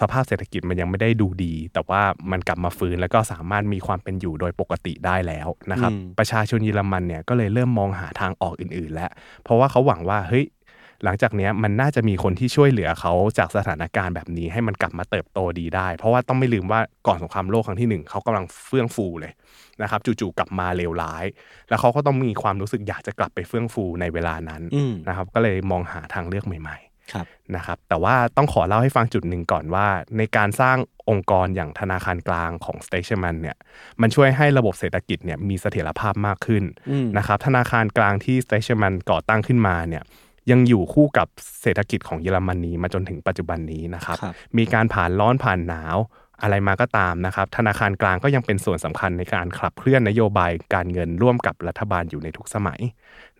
[0.00, 9.10] สภาพเศรษฐกิจมันยังไม่ได้ดูดี แต่ว่ามันกลับมาฟื้นแล้วก็สามารถมีความเป็นอยู่โดยปกติได้แล้วนะครับ ประชาชนเยอรมันเนี่ยก็เลยเริ่มมองหาทางออกอื่น ๆ แล้ว
[9.42, 10.44] เพราะว่าเขาหวังว่าเฮ้ย
[11.04, 19.32] หลังจากนี้มันน่าจะมีคนที่ช่วยเหลือเขาจากสถานการณ์แบบนี้ให้มันกลับมาเติบโตดีได้ เพราะว่าต้องไม่ลืมว่าก่อนสงครามโลกครั้งที่หนึ่งเขากำลังเฟื่องฟูเลย
[19.82, 21.24] นะครับจู่ๆกลับมาเลวร้าย
[21.68, 24.62] แล้วเขาก็ต้องมีความรู้สึกอยากจะกลับไปเฟื่องฟูในเวลานั้น
[25.08, 29.86] นะครับก็เลยมองหาทางเลือกใหม่ๆนะครับแต่ว่าต้องขอเล่าให้ฟังจุดหนึ่งก่อนว่า
[30.18, 30.76] ในการสร้าง
[31.10, 33.56] องค์กรอย่างธนาคารกลางของ s t a t i o n Man เนี่ย
[34.00, 36.64] มันช่วยให้ระบบเศรษฐกิจเนี่ยมีเสถียรภาพมากขึ้น
[37.18, 40.02] นะครับธนาคารกลางที่ s t a t i o n Man ก่อตั้งขึ้นมาเนี่ย
[40.50, 41.28] ยังอยู่คู่กับ
[41.62, 45.96] เศรษฐกิจของเยอรมนีมาจนถึงปัจจุบันนี้นะครับรบมีการผ่านร้อนผ่านหนาว
[46.42, 52.80] อะไรมาก็ตามนะครับธนาคารกลางก็ยังเป็นส่วนสำคัญในการขับเคลื่อนนโยบายการเงินร่วมกับรัฐบาลอยู่ในทุกสมัย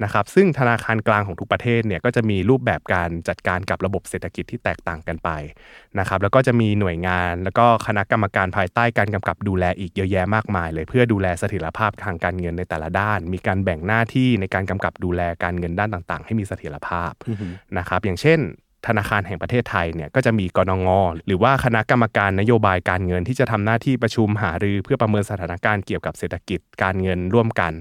[0.02, 5.30] นะครับซึ่งธนาคารกลางของทุกประเทศเนี่ยก็จะมีรูปแบบการจัดการกับระบบเศรษฐกิจที่แตกต่างกันไป
[5.98, 17.12] นะครับแล้วก็จะมีหน่วยงาน แล้วก็คณะกรรมการภายใต้การกำกับดูแลอีกเยอะแยะมากมายเลย เพื่อดูแลเสถียรภาพทางการเงินในแต่ละด้าน มีการแบ่งหน้าที่ในการกำกับดูแลการเงินด้านต่าง ๆ ให้มีเสถียรภาพ
[17.78, 18.40] นะครับอย่างเช่น
[18.86, 20.88] ธนาคารแห่งประเทศไทยเนี่ยก็จะมีกรงง
[21.26, 27.72] หรือว่าคณะกรรมการนโยบายการเงินที่จะทำหน้าที่ประชุมหารือเพื่อประเมินสถานการณ์เกี่ยวกับเศรษฐกิจการเงินร่วมกัน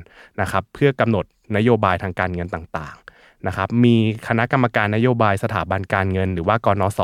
[0.42, 1.26] นะครับเพื่อกำหนด
[1.58, 3.96] นโยบายทางการเงินต่างๆนะครับมี
[4.28, 7.02] คณะกรรมการนโยบายสถาบันการเงิน หรือว่ากนส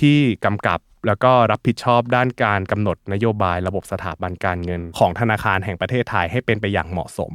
[0.00, 7.32] ที่กำกับ แล้วก็รับผิดชอบด้านการกำหนดนโยบายระบบสถาบันการเงิน ของธนาคารแห่งประเทศไทยให้เป็นไปอย่างเหมาะสม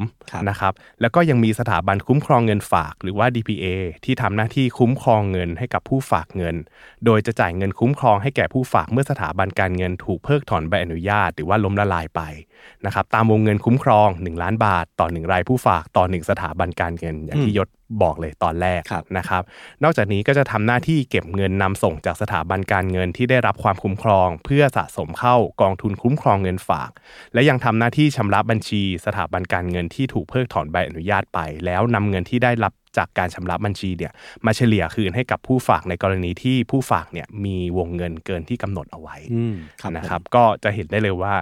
[0.49, 3.65] นะครับแล้วก็ยังมีสถาบันคุ้มครองเงินฝากหรือว่า DPA
[4.05, 6.55] ที่ทำหน้าที่คุ้มครองเงินให้กับผู้ฝากเงิน
[7.05, 12.21] โดยจะจ่ายเงินคุ้มครองให้แก่ผู้ฝากเมื่อสถาบันการเงินถูกเพิกถอนใบอนุญาต หรือว่าล้มละลายไป
[12.85, 17.67] นะครับตามวงเงินคุ้มครอง 1 ล้านบาท ต่อ 1 รายผู้ฝากต่อ 1 สถาบันการเงินอย่างที่ยศ
[18.03, 18.81] บอกเลยตอนแรก
[19.17, 19.43] นะครับ
[19.83, 26.91] นอกจากนี้ก็จะทำหน้าที่เก็บเงินนำส่งจากสถาบันการเงินที่ได้รับความคุ้มครอง เพื่อสะสมเข้ากองทุนคุ้มครองเงินฝาก
[27.33, 34.11] และยังทำหน้าที่ชำระบัญชี สถาบันการเงินที่ถูกเพิกถอนใบอนุญาตไป แล้วนำเงินที่ได้รับจากการชำระบัญชีเนี่ย
[34.45, 39.15] มาเฉลี่ยคืนให้กับผู้ฝากในกรณีที่ผู้ฝากเนี่ยมีวงเงินเกินที่กำหนดเอาไว้
[39.97, 41.35] นะครับ ก็จะเห็นได้เลยว่า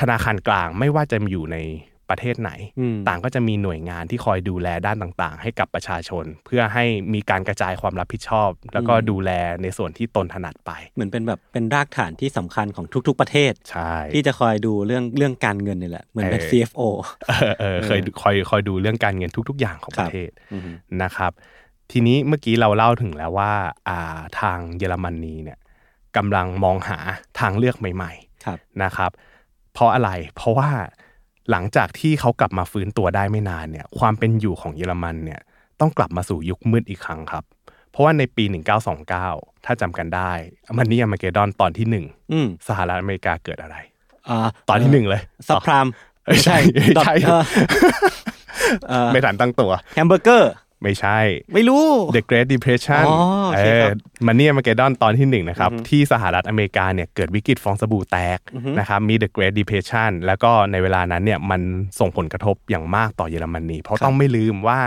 [0.00, 1.58] ธนาคารกลางไม่ว่าจะอยู่ใน
[2.12, 2.50] ประเทศไหน
[3.08, 6.84] ต่างก็จะมีหน่วยงานที่คอยดูแลด้านต่างๆ ให้กับประชาชน เพื่อให้
[7.14, 9.30] มีการกระจายความรับผิดชอบ แล้วก็ดูแล
[9.62, 16.80] ในส่วนที่ตนถนัดไป เหมือนเป็นแบบเป็นรากฐานที่สำคัญของทุก ๆ ประเทศใช่ที่จะคอยดูเรื่องเรื่องการเงินนี่แหละเหมือนเป็น CFO
[17.60, 20.30] เออเคยคอยคอยดูเรื่องการเงินทุก ๆ อย่างของประเทศ
[21.02, 21.32] นะครับ
[21.92, 23.52] ทีนี้เมื่อกี้เราเล่าถึงแล้วว่า
[23.88, 25.58] อ่าทางเยอรมนีเนี่ย
[26.16, 26.98] กำลังมองหา
[27.40, 28.12] ทางเลือกใหม่
[28.46, 29.10] ๆนะครับ
[29.76, 30.70] เพราะอะไร เพราะว่า
[31.50, 35.40] หลังจากที่เขากลับมาฟื้นตัวได้ไม่นานเนี่ย ความเป็นอยู่ของเยอรมันเนี่ย
[35.80, 37.44] ต้องกลับมาสู่ยุคมืดอีกครั้งครับ
[37.90, 38.44] เพราะว่าในปี
[39.04, 40.32] 1929 ถ้าจำกันได้
[40.76, 42.04] มันนี่อเมริกดอนตอนที่หนึ่ง
[42.68, 43.76] สหรัฐอเมริกาเกิดอะไร
[44.28, 44.30] อ
[44.68, 45.86] ตอนที่หนึ่งเลยซับพราม
[46.26, 46.56] ไม่ใช่
[46.96, 47.14] ใช่
[49.12, 50.50] ไม่ทันตั้งตัวแฮมเบอร์เกอร์
[50.82, 51.18] ไม่ใช่
[51.54, 53.04] ไม่รู้ The Great Depression
[53.56, 53.84] เออ
[54.26, 58.38] มันเนี่ยมาเกดอนตอนที่หนึ่งนะครับ ที่สหรัฐอเมริกาเนี่ยเกิดวิกฤตฟองสบู่แตก
[58.78, 61.60] นะครับมี The Great Depression แล้วก็ในเวลานั้นเนี่ยมัน
[62.00, 64.80] ส่งผลกระทบอย่างมากต่อเยอรมนีเพราะต้องไม่ลืมว่า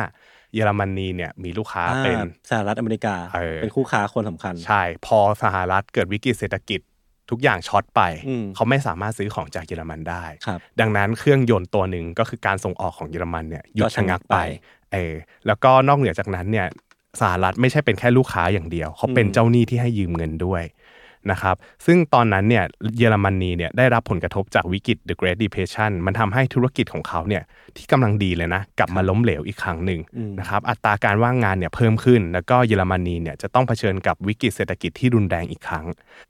[0.56, 2.18] เยอรมนีเนี่ยมีลูกค้าเป็น
[2.50, 3.16] สหรัฐอเมริกา
[3.62, 6.82] เป็นคู่ค้าคนสำคัญ ใช่ พอสหรัฐเกิดวิกฤตเศรษฐกิจ
[7.34, 8.02] ทุกอย่างช็อตไป
[8.56, 10.24] เขาไม่สามารถซื้อของจากเยอรมันได้
[10.80, 14.36] ดังนั้นเครื่องยนต์ตัวหนึ่งก็คือการส่งออกของเยอรมันเนี่ยหยุดชะงักไป
[14.94, 15.14] เออ
[15.48, 16.68] แล้วก็นอกเหนือจากนั้นเนี่ย
[17.22, 20.64] สหรัฐไม่ใช่เป็นแค่ลูกค้าอย่างเดียว เขาเป็นเจ้าหนี้ที่ให้ยืมเงินด้วย
[21.32, 21.56] นะครับ
[21.86, 22.64] ซึ่งตอนนั้นเนี่ย
[22.98, 27.44] เยอรมนีเนี่ยได้รับผลกระทบจากวิกฤต The Great Depression มันทำให้ธุรกิจของเขาเนี่ย
[27.78, 30.00] ที่กำลังดีเลยนะกลับมาล้มเหลวอีกครั้งหนึ่ง
[30.40, 35.86] นะครับอัตราการว่างงานเนี่ยเพิ่มขึ้น แล้วก็เยอรมนีเนี่ยจะต้องเผชิญกับวิกฤตเศรษฐกิจที่รุนแรงอีกครั้ง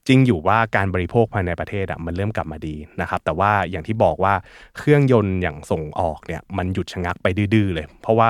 [0.07, 4.33] จริงอยู่ว่าการบริโภคภายในประเทศอะมันเริ่มกลับมาดีนะครับแต่ว่าอย่างที่บอกว่า
[4.77, 8.29] เครื่องยนต์อย่างส่งออกเนี่ยมันหยุดชะงักไปดื้อเลย เพราะว่า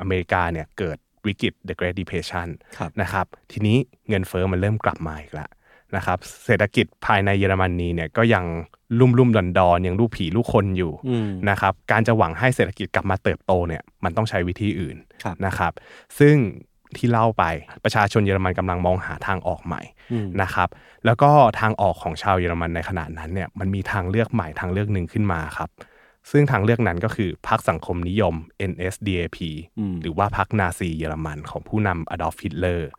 [0.00, 2.48] อเมริกาเนี่ยเกิดวิกฤต The Great Depression
[3.02, 3.76] นะครับทีนี้
[4.08, 5.48] เงินเฟอ้อมันเริ่มกลับมาอีกแล้ว
[5.96, 8.44] นะครับเศรษฐกิจภายในเยอรมนีเนี่ยก็ยัง
[8.98, 10.92] ลุ่มลุ่มดอนดอนยังลูกผีลูกคนอยู่
[11.50, 14.96] นะครับการจะหวังให้เศรษฐกิจกลับมาเติบโตเนี่ยมันต้องใช้วิธีอื่น
[15.46, 15.72] นะครับ
[16.18, 16.36] ซึ่ง
[16.96, 17.44] ที่เล่าไป
[17.84, 19.82] ประชาชนเยอรมันกำลังมองหาทางออกใหม่
[20.42, 20.68] นะครับ
[21.06, 21.30] แล้วก็
[21.60, 25.68] ทางออกของชาวเยอรมันในขณะนั้นเนี่ยมันมีทางเลือกใหม่ทางเลือกหนึ่งขึ้นมาครับ
[26.30, 28.34] ซึ่งทางเลือกนั้นก็คือพรรคสังคมนิยม
[28.70, 29.38] NSDAP
[30.02, 32.90] หรือว่าพรรคนาซีเยอรมันของผู้นำอดอล์ฟฮิตเลอร์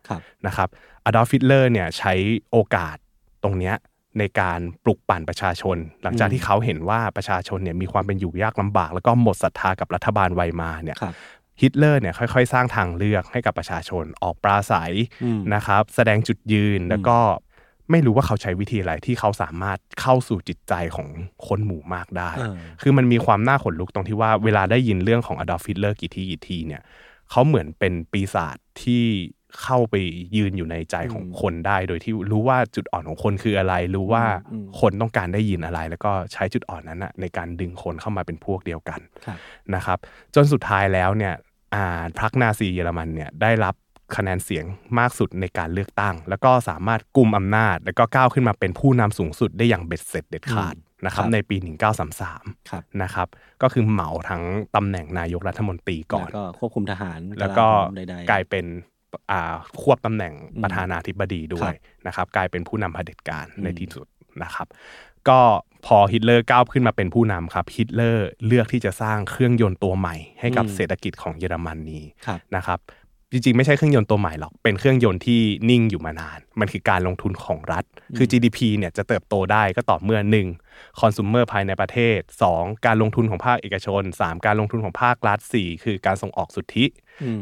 [0.46, 0.68] นะครับ
[1.04, 2.14] อดอล์ฟฮิตเลอร์เนี่ยใช้
[2.50, 2.96] โอกาส
[3.42, 3.72] ตรงนี้
[4.18, 10.96] ในการปลุกปั่นประชาชน หลังจากที่เขาเห็นว่าประชาชนเนี่ยมีความเป็นอยู่ยากลำบาก แล้วก็หมดศรัทธากับรัฐบาลไวมาเนี่ย
[11.60, 14.92] ฮิตเลอร์เนี่ยค่อยๆ สร้างทางเลือกให้กับประชาชนออกปราศรัย
[15.54, 17.18] นะครับ แสดงจุดยืนแล้วก็
[17.90, 21.08] ไม่รู้ว่าเขาใช้วิธีอะไรที่เขาสามารถเข้าสู่จิตใจของ
[21.46, 22.30] คนหมู่มากได้
[22.82, 26.82] คือมันมีความน่าขนลุกตรงที่ว่าเวลาได้ยินเรื่องของอดอล์ฟฟิตเลอร์กี่ทีกี่ทีเนี่ย
[27.30, 29.04] เขาเหมือนเป็นปีศาจที่
[29.62, 29.94] เข้าไป
[30.36, 34.24] ยืนอยู่ในใจของคนได้ โดยที่รู้ว่าจุดอ่อนของคนคืออะไร รู้ว่า
[34.80, 39.00] คนต้องการได้ยินอะไร แล้วก็ใช้จุดอ่อนนั้นนะในการดึงคนเข้ามาเป็นพวกเดียวกัน
[39.74, 39.98] นะครับ
[40.34, 41.34] จนสุดท้ายแล้วเนี่ย
[41.74, 43.74] อ่าพรรคนาซีเยอรมันเนี่ยได้รับ
[44.16, 44.64] คะแนนเสียง
[44.98, 50.74] มากสุดในการเลือกตั้ง แล้วก็สามารถกุมอำนาจ แล้วก็ก้าวขึ้นมาเป็นผู้นำสูงสุดได้อย่างเบ็ดเสร็จเด็ดขาด
[51.06, 51.56] นะครับในปี
[52.28, 53.28] 1933นะครับ
[53.62, 54.42] ก็คือเหมาทั้ง
[54.76, 57.66] ตำแหน่งนายกรัฐมนตรีก่อนก็ควบคุมทหาร แล้วก็
[58.30, 58.66] กลายเป็น
[59.82, 61.72] ควบตำแหน่งประธานาธิบดีด้วย
[62.06, 64.06] นะครับกลายเป็นผู้นำเผด็จการในที่สุด
[64.42, 64.66] นะครับ
[65.28, 65.40] ก็
[65.86, 72.00] พอฮิตเลอร์ก้าวขึ้นมาเป็นผู้นำครับฮิตเลอร์เลือกที่จะสร้างเครื่องยนต์ตัวใหม่ให้กับเศรษฐกิจของเยอรมนนี
[72.56, 72.78] นะครับ
[73.32, 77.84] จริงๆ ไม่ใช่เครื่องยนต์ตัวใหม่หรอก เป็นเครื่องยนต์ที่นิ่งอยู่มานาน มันคือการลงทุนของรัฐ
[78.16, 80.20] คือ GDP เนี่ยจะเติบโตได้ก็ต่อเมื่อ
[80.60, 82.18] 1 คอน sumer ภายในประเทศ
[82.52, 86.84] 2 การลงทุนของภาคเอกชน 3 การลงทุนของภาครัฐ 4 คือการส่งออกสุทธิ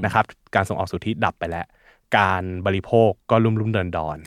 [0.05, 0.25] นะครับ
[0.55, 1.67] การส่งออกสุทธิดับไปแล้ว
[2.17, 4.19] การบริโภคก็ลุ่มลุ่มเดินดอน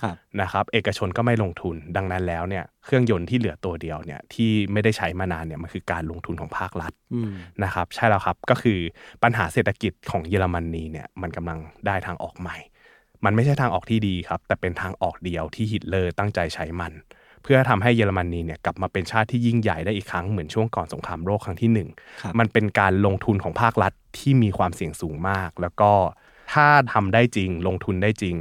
[0.42, 6.94] นะครับเอกชนก็ไม่ลงทุนดังนั้นแล้วเนี่ยเครื่องยนต์ที่เหลือตัวเดียวเนี่ยที่ไม่ได้ใช้มานานเนี่ยมันคือการลงทุนของภาครัฐ
[7.64, 8.80] นะครับใช่แล้วครับก็คือ
[9.24, 12.58] ปัญหาเศรษฐกิจของเยอรมนีเนี่ยมันกำลังได้ทางออกใหม่
[13.26, 16.94] มันไม่ใช่ทางออกที่ดีครับ แต่เป็นทางออกเดียวที่ฮิตเลอร์ตั้งใจใช้มัน
[17.44, 21.90] เพื่อทำให้เยอรมนีเนี่ยกลับมาเป็นชาติที่ยิ่งใหญ่ได้อีกครั้งเหมือนช่วงก่อนสงครามโลกครั้งที่หนึ่ง
[22.40, 25.92] มันเป็นการลงทุนของภาครัฐที่มีความเสี่ยงสูงมาก แล้วก็
[26.54, 28.36] ถ้าทำได้จริง ลงทุนได้จริง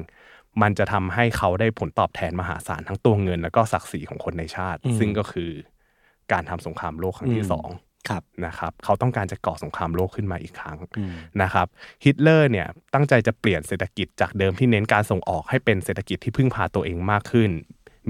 [0.62, 5.50] มันจะทำให้เขาได้ผลตอบแทนมหาศาลทั้งตัวเงิน แล้วก็ศักดิ์ศรีของคนในชาติ ซึ่งก็คือ
[6.32, 7.68] การทำสงครามโลกครั้งที่สอง
[8.46, 10.78] นะครับเขาต้องการจะก่อสงครามโลกขึ้นมาอีกครั้ง
[11.42, 11.66] นะครับ
[12.04, 17.50] ฮิตเลอร์เนี่ยตั้งใจจะเปลี่ยนเศรษฐกิจจากเดิมที่เน้นการส่งออกให้เป็นเศรษฐกิจที่พึ่งพาตัวเองมากขึ้น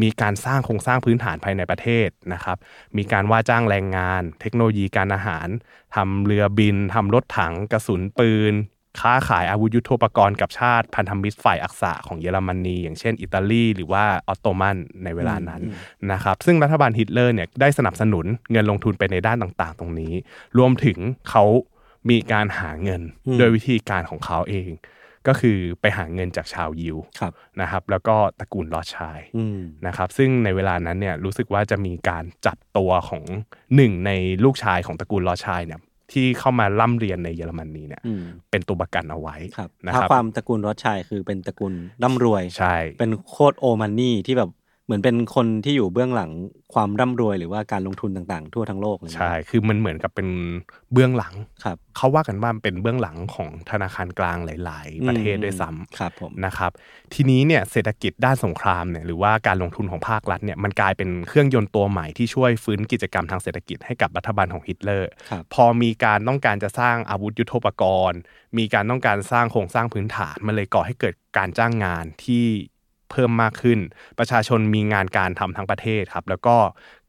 [0.03, 2.57] มีการสร้างโครงสร้างพื้นฐานภายในประเทศนะครับ
[2.97, 5.49] มีการว่าจ้างแรงงาน เทคโนโลยีการอาหาร
[5.97, 8.55] ทำเรือบินทำรถถังกระสุนปืน
[9.01, 15.63] ค้าขายอาวุธยุโทโธปกรณ์กับชาติพันธมิตรฝ่ายอักษะของเยอรมนี อย่างเช่น อิตาลีหรือว่าออตโตมันในเวลานั้น
[16.13, 20.13] นะครับซึ่งรัฐบาลฮิตเลอร์เนี่ยได้สนับสนุนเงินลงทุนไปในด้านต่างๆ ตรงนี้
[20.59, 20.99] รวมถึง
[21.31, 21.45] เขา
[22.11, 23.03] มีการหาเงิน
[23.39, 24.71] โดยวิธีการของเขาเอง
[25.29, 26.97] ก็คือไปหาเงินจากชาวยิว
[27.61, 29.21] นะครับ แล้วก็ตระกูลลอชัย
[29.87, 33.23] นะครับ ซึ่งในเวลานั้นเนี่ยรู้สึกว่าจะมีการจับตัวของ
[33.77, 34.11] หนึ่งใน
[34.45, 35.81] ลูกชายของตระกูลลอชัยเนี่ย
[36.13, 38.03] ที่เข้ามาล่ำเรียนในเยอรมนีเนี่ย
[38.51, 39.37] เป็นตัวประกันเอาไว้
[39.87, 44.51] นะครับความตระกูลรอดชัยคือเป็นตระกูลร่ำรวยใช่เป็นโคดโอมันนี่ที่แบบ
[44.91, 46.31] เหมือนเป็นคนที่อยู่เบื้องหลัง
[46.75, 50.29] ความร่ำรวยหรือว่าการลงทุนต่างๆ ทั่วทั้งโลกเลยใช่ คือมันเหมือนกับเป็น
[50.93, 51.35] เบื้องหลัง
[51.65, 56.71] ครับเขาว่ากันว่าเป็นเบื้องหลังของธนาคารกลางหลาย ๆ ประเทศด้วยซ้ำครับผมนะครับ
[57.15, 65.11] ทีนี้เนี่ยเศรษฐกิจด้านสงครามเนี่ยหรือว่าการลงทุนของภาครัฐเนี่ยมันกลายเป็นเครื่องยนต์ตัวใหม่ที่ช่วยฟื้นกิจกรรมทางเศรษฐกิจให้กับรัฐบาลของฮิตเลอร์
[65.55, 68.19] พอมีการต้องการจะสร้างอาวุธยุโทโธปกรณ์
[68.59, 72.47] มีการต้องการสร้างโครงสร้างพื้นฐานมันเลยก่อให้เกิดการจ้างงานที่
[73.11, 73.79] เพิ่มมากขึ้น
[74.19, 76.57] ประชาชนมีงานการทำทั้งประเทศครับ แล้วก็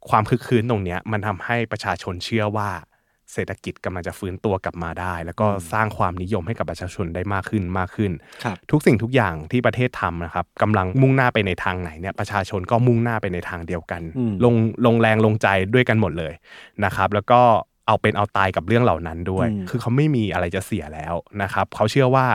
[0.10, 2.70] ความคึกคืนตรงนี้มันทำให้ประชาชนเชื่อว่า
[3.34, 8.12] เศรษฐกิจกำลังจะฟื้นตัวกลับมาได้ แล้วก็สร้างความนิยมให้กับประชาชนได้มากขึ้นมากขึ้น
[8.72, 14.02] ทุกสิ่งทุกอย่างที่ประเทศทำนะครับกำลังมุ่งหน้าไปในทางไหนเนี่ยประชาชนก็มุ่งหน้าไปในทางเดียวกัน
[14.44, 16.34] ลงลงแรงลงใจด้วยกันหมดเลย
[16.86, 17.42] นะครับ แล้วก็
[17.88, 22.26] เอาเป็นเอาตายกับเรื่องเหล่านั้นด้วย คือเขาไม่มีอะไรจะเสียแล้วนะครับ เขาเชื่อว่า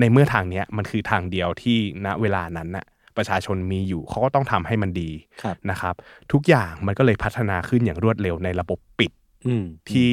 [0.00, 5.10] ในเมื่อทางเนี้ยมันคือทางเดียวที่ณเวลานั้นน่ะ ประชาชนมีอยู่เขาก็ต้องทำให้มันดี
[5.70, 5.94] นะครับ
[6.32, 9.12] ทุกอย่างมันก็เลยพัฒนาขึ้นอย่างรวดเร็วในระบบปิด
[9.90, 10.12] ที่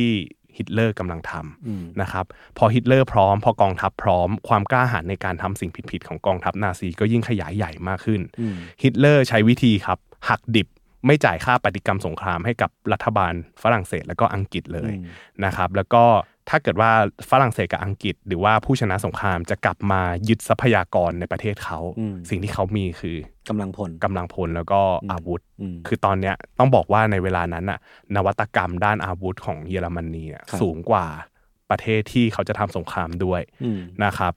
[0.58, 2.26] ฮิตเลอร์กำลังทำนะครับ
[2.58, 8.22] พอฮิตเลอร์พร้อม พอกองทัพพร้อม ความกล้าหาญในการทำสิ่งผิดๆของกองทัพนาซีก็ยิ่งขยายใหญ่มากขึ้น
[8.84, 9.98] ฮิตเลอร์ใช้วิธีครับ
[10.30, 10.68] หักดิบ
[11.06, 13.34] ไม่จ่ายค่าปฏิกรรมสงครามให้กับรัฐบาล
[13.64, 14.92] ฝรั่งเศสและก็อังกฤษเลย
[15.46, 16.04] นะครับ แล้วก็
[16.50, 16.92] ถ้าเกิดว่า
[17.30, 21.80] ฝรั่งเศสกับอังกฤษ หรือว่าผู้ชนะสงครามจะกลับมายึดทรัพยากรในประเทศเขา
[22.30, 23.18] สิ่งที่เขามีคือ
[23.50, 24.82] กำลังพลกำลังพลแล้วก็
[25.12, 25.42] อาวุธ
[25.88, 27.80] คือตอนเนี้ยต้องบอกว่าในเวลานั้นน่ะ
[28.16, 30.26] นวัตกรรมด้านอาวุธของเยอรมนี
[30.60, 31.06] สูงกว่า
[31.70, 33.42] ประเทศที่เขาจะทำสงครามด้วย
[34.04, 34.34] นะครับ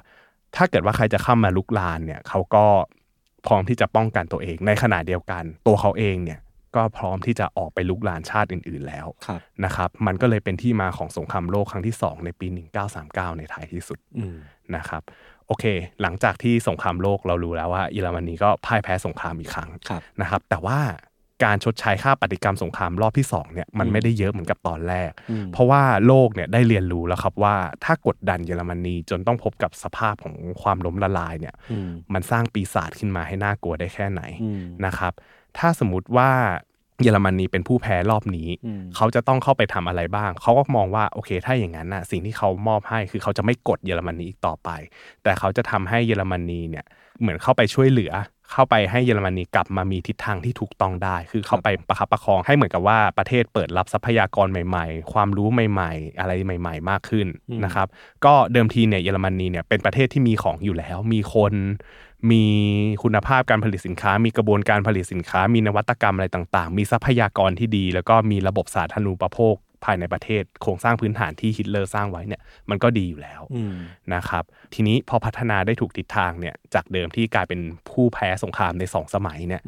[0.56, 2.64] ถ้าเกิดว่าใครจะเข้ามาลุกลานเนี่ยเขาก็
[3.46, 6.38] พร้อมที่จะป้องกันตัวเอง ในขณะเดียวกัน ตัวเขาเองเนี่ย
[6.76, 9.06] ก็พร้อมที่จะออกไปลุกลานชาติอื่น ๆแล้ว
[9.64, 12.46] นะครับ มันก็เลยเป็นที่มาของสงครามโลกครั้งที่ 2 ในปี
[12.92, 13.98] 1939 ในท้ายที่สุด
[14.76, 15.02] นะครับ
[15.46, 15.64] โอเค
[16.02, 19.70] หลังจากที่สงครามโลกเรารู้แล้วว่าเยอรมนีก็พ่ายแพ้สงครามอีกครั้ง
[20.20, 20.78] นะครับ แต่ว่า
[21.44, 25.10] การชดใช้ค่าปฏิกรรมสงครามรอบที่2เนี่ยมันไม่ได้เยอะเหมือนกับตอนแรก
[25.52, 31.54] เพราะว่าโลกเนี่ยได้เรียนรู้แล้วครับว่าถ้ากดดันเยอรมนีจนต้องพบกับสภาพของความล้มละลายเนี่ย
[32.14, 34.22] มันสร้างปีศาจขึ้นมาให้น่ากลัวได้แค่ไหน
[34.86, 35.12] นะครับ
[35.58, 36.30] ถ้าสมมติว่า
[37.02, 38.48] เยอรมนีเป็นผู้แพ้รอบนี้
[38.96, 44.70] เขาจะต้องเข้าไปทำอะไรบ้าง เขาก็มองว่าโอเค ถ้าอย่างนั้นนะสิ่งที่เขามอบให้คือเขาจะไม่กดเยอรมนีอีกต่อไป
[45.22, 46.84] แต่เขาจะทำให้เยอรมนีเนี่ย
[47.20, 48.12] เหมือนเข้าไปช่วยเหลือ
[48.52, 57.26] เข้าไปให้เยอรมนีกลับมามีทิศทางที่ถูกต้องได้ คือเข้าไปประคับประคองให้เหมือนกับว่าประเทศเปิดรับทรัพยากรใหม่ ๆ ความรู้ใหม่ ๆ อะไรใหม่ ๆ มากขึ้น
[57.64, 57.86] นะครับ
[58.24, 61.52] ก็เดิมทีเนี่ยเยอรมนีเนี่ยเป็นประเทศที่มีของอยู่แล้ว มีคน
[62.30, 62.44] มี
[63.02, 73.42] คุณภาพการผลิตสินค้า มีกระบวนการผลิตสินค้า มีนวัตกรรมอะไรต่างๆ มีทรัพยากรที่ดี แล้วก็มีระบบสาธารณูปโภคภายในประเทศ โครงสร้างพื้นฐานที่ฮิตเลอร์สร้างไว้เนี่ยมันก็ดีอยู่แล้ว
[74.14, 77.60] นะครับ ทีนี้พอพัฒนาได้ถูกทิศทางเนี่ยจากเดิมที่กลายเป็น
[77.90, 79.62] ผู้แพ้สงครามในสองสมัยเนี่ย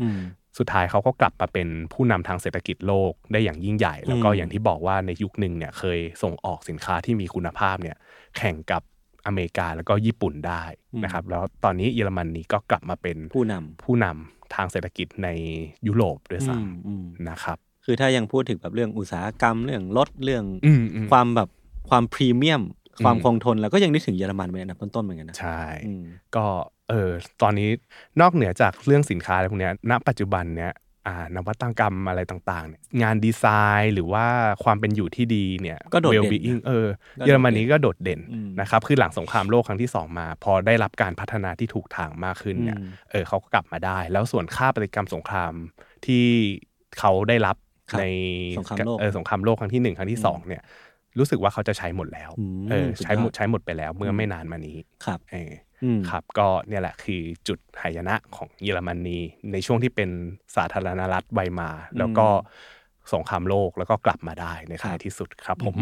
[0.59, 7.97] สุดท้ายเขาก็กลับมาเป็นผู้นำทางเศรษฐกิจโลกได้อย่างยิ่งใหญ่ แล้วก็อย่างที่บอกว่าในยุคหนึ่งเนี่ยเคยส่งออกสินค้าที่มีคุณภาพเนี่ย
[8.37, 8.83] แข่งกับ
[9.27, 10.63] อเมริกาแล้วก็ญี่ปุ่นได้
[11.05, 15.29] นะครับ แล้วตอนนี้เยอรมนีก็กลับมาเป็นผู้นำผู้นำทางเศรษฐกิจใน
[15.87, 20.45] ยุโรปด้วยซ้ำนะครับ คือถ้ายังพูดถึงแบบเรื่องอุตสาหกรรมเรื่องรถเรื่อง
[21.11, 21.49] ความแบบ
[21.91, 22.63] ความพรีเมียม
[23.05, 25.63] ความคงทนแล้วก็ยังนึกถึงเยอรมันเป็นอันดับต้นๆเหมือนกันนะใช่
[26.37, 26.47] ก็
[26.91, 27.11] เออ
[27.43, 27.69] ตอนนี้
[28.21, 30.73] นอกเหนือจากเรื่องสินค้าอะไรพวกนี้ณปัจจุบันเนี้ย
[31.37, 33.45] นวัตกรรมอะไรต่างๆเนี่ยงานดีไซ
[33.81, 34.27] น์หรือว่า
[34.65, 36.87] ความเป็นอยู่ที่ดีเนี่ยก็โดดเด่นเออ
[37.27, 38.21] เยอรมนีก็โดดเด่น
[38.61, 42.79] นะครับคือหลังสงครามโลกครั้งที่สองมา พอได้รับการพัฒนาที่ถูกทางมากขึ้นเนี่ย
[43.11, 45.53] เออเขาก็กลับมาได้ แล้วส่วนค่าปฏิกรรมสงคราม
[46.07, 46.25] ที่
[46.99, 47.57] เขาได้รับ
[47.99, 48.05] ใน
[48.59, 50.63] สงครามโลกเออสงครามโลกครั้งที่หนึ่งครั้งที่สองเนี่ย
[51.19, 52.31] รู้สึกว่าเขาจะใช้หมดแล้ว
[52.71, 55.53] เออใช้หมดใช้หมดไปแล้วเมื่อไม่นานมานี้ครับเออ
[56.11, 59.19] ครับก็เนี่ยแหละคือจุดหายนะของเยอรมนี
[59.53, 60.11] ในช่วงที่เป็น
[60.57, 62.27] สาธารณรัฐไวมาแล้วก็
[63.13, 65.75] สงครามโลกแล้วก็กลับมาได้ในท้ายที่สุดครับ ผม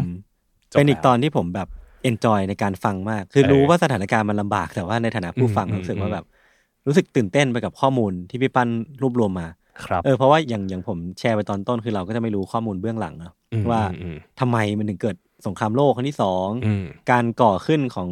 [0.69, 1.69] เป็นอีกตอนที่ผมแบบ
[2.03, 6.25] เอนจอยในการฟังมาก คือรู้ว่าสถานการณ์มันลำบาก แต่ว่าในฐานะผู้ฟังรู้สึกว่าแบบ
[6.87, 8.69] รู้สึกตื่นเต้นไปกับข้อมูลที่พี่ปั้น
[9.01, 9.47] รวบรวมมา
[9.85, 13.33] ครับเออเพราะว่าอย่างอย่างผมแชร์ไปตอนต้นคือเราก็จะไม่รู้ข้อมูลเบื้องหลังเนาะ
[13.71, 13.81] ว่า
[14.39, 15.15] ทำไมมันถึงเกิด
[15.47, 16.47] สงครามโลกครั้งที่สอง
[17.11, 18.09] การก่อขึ้นของ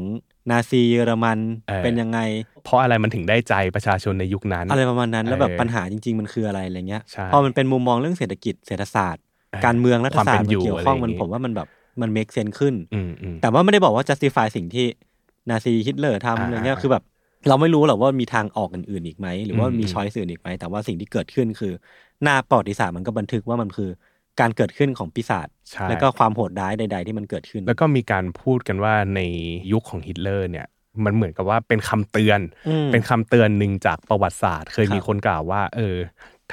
[0.52, 1.40] นาซีเยอรมัน
[1.84, 2.20] เป็นยังไง
[2.66, 9.24] เพราะอะไรมันถึงได้ใจประชาชนในยุคนั้น อะไรประมาณนั้นแล้วแบบปัญหาจริง ๆ มันคืออะไรอะไรเงี้ยพอมันเป็นมุมมองเรื่องเศรษฐกิจเศรษฐศาสตร์
[9.66, 11.68] การเมืองรัฐศาสตร์มันเกี่ยวข้องมันผมว่ามันแบบ
[12.02, 12.76] มัน make sense ขึ้น
[13.42, 14.86] แต่ว่าไม่ได้บอกว่า justify สิ่งที่
[15.50, 17.04] นาซีฮิตเลอร์ทำอะไรเงี้ย คือแบบ
[17.48, 21.74] เราไม่รู้หรอกว่ามีทางออกอื่นๆอีกไหม หรือว่ามี choice อื่นอีกไหม แต่ว่าสิ่งที่เกิดขึ้นคือ
[22.24, 23.90] หน้าประวัติศาสตร์มันก็บันทึกว่ามันคือ
[24.40, 25.48] การเกิดขึ้นของปีศาจ
[25.90, 29.20] แล้วก็ความโหดร้ายใด ๆ ที่มันเกิดขึ้น แล้วก็มีการพูดกันว่าใน
[29.72, 30.68] ยุคของฮิตเลอร์เนี่ย
[31.06, 32.40] มันเหมือนกับว่าเป็นคำเตือน
[32.92, 35.98] เป็นคำเตือนหนึ่งจากประวัติศาสตร์ เคยมีคนกล่าวว่า เออ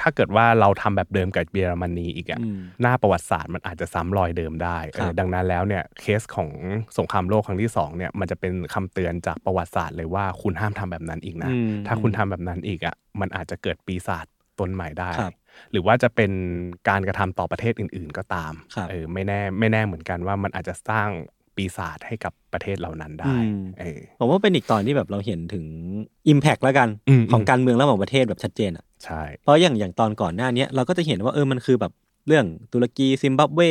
[0.01, 2.39] ถ้าเกิดว่าเราทำแบบเดิมกับเยอรมนีอีกอะ
[2.81, 4.77] หน้าประวัติศาสตร์มันอาจจะซ้ำรอยเดิมได้
[5.19, 6.49] ดังนั้นแล้วเนี่ยเคสของ
[6.97, 11.51] สงครามโลกครั้งที่สองเนี่ยมันจะเป็นคำเตือนจากประวัติศาสตร์เลยว่าคุณห้ามทำแบบนั้นอีกนะ
[11.87, 14.25] ถ้าคุณทำแบบนั้นอีกอะมันอาจจะเกิดปีศาจ
[14.59, 15.09] ตนใหม่ได้
[15.71, 16.31] หรือว่าจะเป็น
[16.89, 18.53] การกระทำต่อประเทศอื่น ๆ ก็ตาม
[18.89, 21.09] เออไม่แน่ไม่แน่เหมือนกันว่ามันอาจจะสร้าง
[21.55, 23.33] ปีศาจให้กับประเทศเหล่านั้นได้
[24.19, 25.65] ผมว่าเป็นอีกตอนที่แบบเราเห็นถึง
[26.31, 26.89] Impact แล้วกัน
[27.31, 31.91] ของการเมืองระหว่างประเทศแบบชัดเจนอะใช่เพราะอย่างอย่างตอนก่อนหน้านี้เราก็จะเห็นว่าเออมันคือแบบ
[32.27, 33.61] เรื่องตุรกีซิมบับเว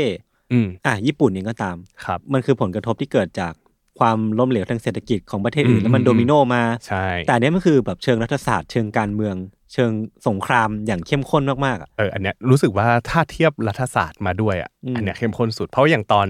[0.87, 3.53] อะญี่ปุ่นเองก็ตามครับมันคือผลกระทบที่เกิดจาก
[3.99, 9.35] ความล้มเหลวทางเศรษฐกิจของประเทศอื่นแล้วมันโดมิโนมาใช่แต่เนี้ยมันคือแบบเชิงรัฐศาสตร์เชิงการเมือง
[9.73, 9.93] เชิง
[10.29, 16.29] สงครามอย่างเข้มข้นมากๆอะเอออันเนี้ยรู้สึกว่าถ้าเทียบรัฐศาสตร์มาด้วยอะอันเนี้ยเข้มข้นสุด เพราะอย่างตอน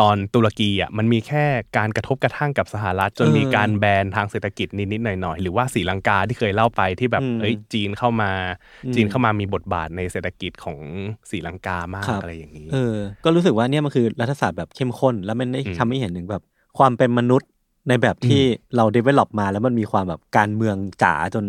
[0.00, 1.44] ตอนตุรกีอะมันมีแค่
[1.76, 8.30] การกระทบกระทั่งกับสหรัฐ จนมีการแบนทางเศรษฐกิจนิดๆหน่อยๆ หรือว่าสีลังกาที่เคยเล่าไปที่แบบเอ้ยจีนเข้ามา
[8.94, 10.78] จีนเข้ามามีบทบาทในเศรษฐกิจของ
[11.30, 16.42] สีลังกามากอะไรอย่างนี้เออก็รู้สึกว่าเนี่ยมันคือรัฐศาสตร์แบบเข้มข้น แล้วมันได้ทำให้เห็นถึงแบบ
[16.78, 17.50] ความเป็นมนุษย์
[17.88, 18.42] ในแบบที่
[18.76, 21.44] เรา develop มาแล้วมันมีความแบบการเมืองจ๋าจน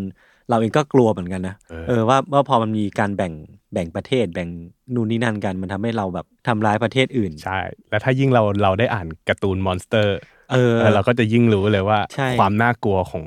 [0.50, 1.56] เราเองก็กลัวเหมือนกันนะ
[1.88, 3.34] เออว่าว่าพอมันมีการแบ่ง
[3.74, 4.50] แบ่งประเทศแบ่ง
[4.94, 10.18] นู่นนี่นั่นกัน มันทำให้เราแบบทำร้ายประเทศอื่น ใช่ แล้วถ้ายิ่งเราเราได้อ่านการ์ตูน Monster
[10.52, 12.00] เออเราก็จะยิ่งรู้เลยว่า
[12.40, 13.26] ความน่ากลัวของ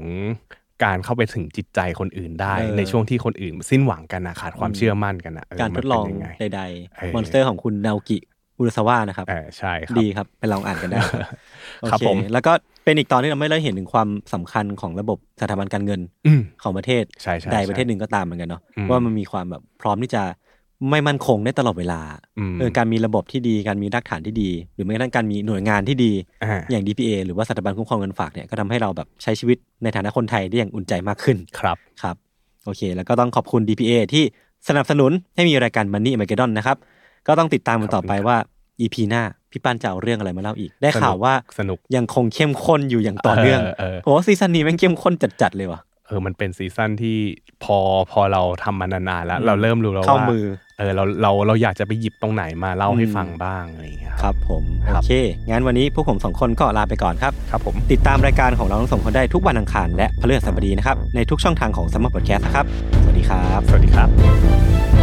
[0.84, 6.04] การเข้าไปถึงจิตใจคนอื่นได้ ในช่วงที่คนอื่น สิ้นหวังกันนะขาดความเชื่อมั่นกันนะการทดลอง
[6.40, 8.18] ใดๆ Monster ของคุณนาโอกิ
[8.60, 9.26] อุราซาวะนะครับ
[9.58, 10.98] ใช่ดีครับไปลองอ่านกันได้
[11.90, 12.52] ครับผมแล้วก็
[12.84, 16.00] เป็นอีกตอนที่เราไม่ได้เห็นถึงความสำคัญของระบบสถาบันการเงิน
[16.62, 17.02] ของประเทศ
[17.52, 20.22] ใดประเทศหนึ่งก็ตามเหมือนกันเนาะว่ามันมีความแบบพร้อมที่จะ
[20.90, 22.00] ไม่มั่นคงได้ตลอดเวลา
[22.58, 26.12] เออการมีระบบที่ดีการมีรากฐานที่ดี หรือแม้กระทั่งการมีหน่วยงานที่ดี
[26.70, 32.16] อย่าง DPA หรือว่าสถาบันคุ้มครองเงินฝากเนี่ยก็ทำให้เราแบบใช้ชีวิตในฐานะคนไทยได้อย่างอุ่นใจมากขึ้นครับครับ
[32.64, 34.24] โอเค แล้วก็ต้องขอบคุณ DPA ที่
[34.68, 36.76] สนับสนุนให้มีรายการ Money m a g e d o n นะครับ
[37.26, 38.36] ก็ต้องติดตามกันต่อไปว่า
[38.80, 43.60] EP หน้าพี่ปั้นจะเอาเรื่องอะไรมาเล่าอีก ได้ข่าวว่าสนุกยังคงเข้มข้นอยู่อย่างต่อเนื่อง
[44.04, 47.18] โอ้ซีซั่นนี้แม่งเข้มข้นจัดๆเลยว่ะเออมันเป็นซีซั่นที่
[47.64, 47.78] พอ
[48.10, 50.44] พอเราทำมานานๆแล้ว เราเริ่มรู้แล้วว่าเข้ามือ
[50.78, 55.10] เออเราเราเราอยากจะไปหยิบตรงไหนมาเล่าให้ฟังบ้างอะไรอย่างเงี้ยครับผมโอเค
[55.50, 62.64] งั้นวันนี้พวกผมสองคนก็ลาไปก่อนครับครับผมติดตามรายการของเราทั้งสองคนได้ทุกวันอังคารและพฤหัสบดีนะครับในทุกช่องทางของสมัครพอดแคสต์นะครับ
[63.02, 64.99] สวัสดีครับ สวัสดีครับ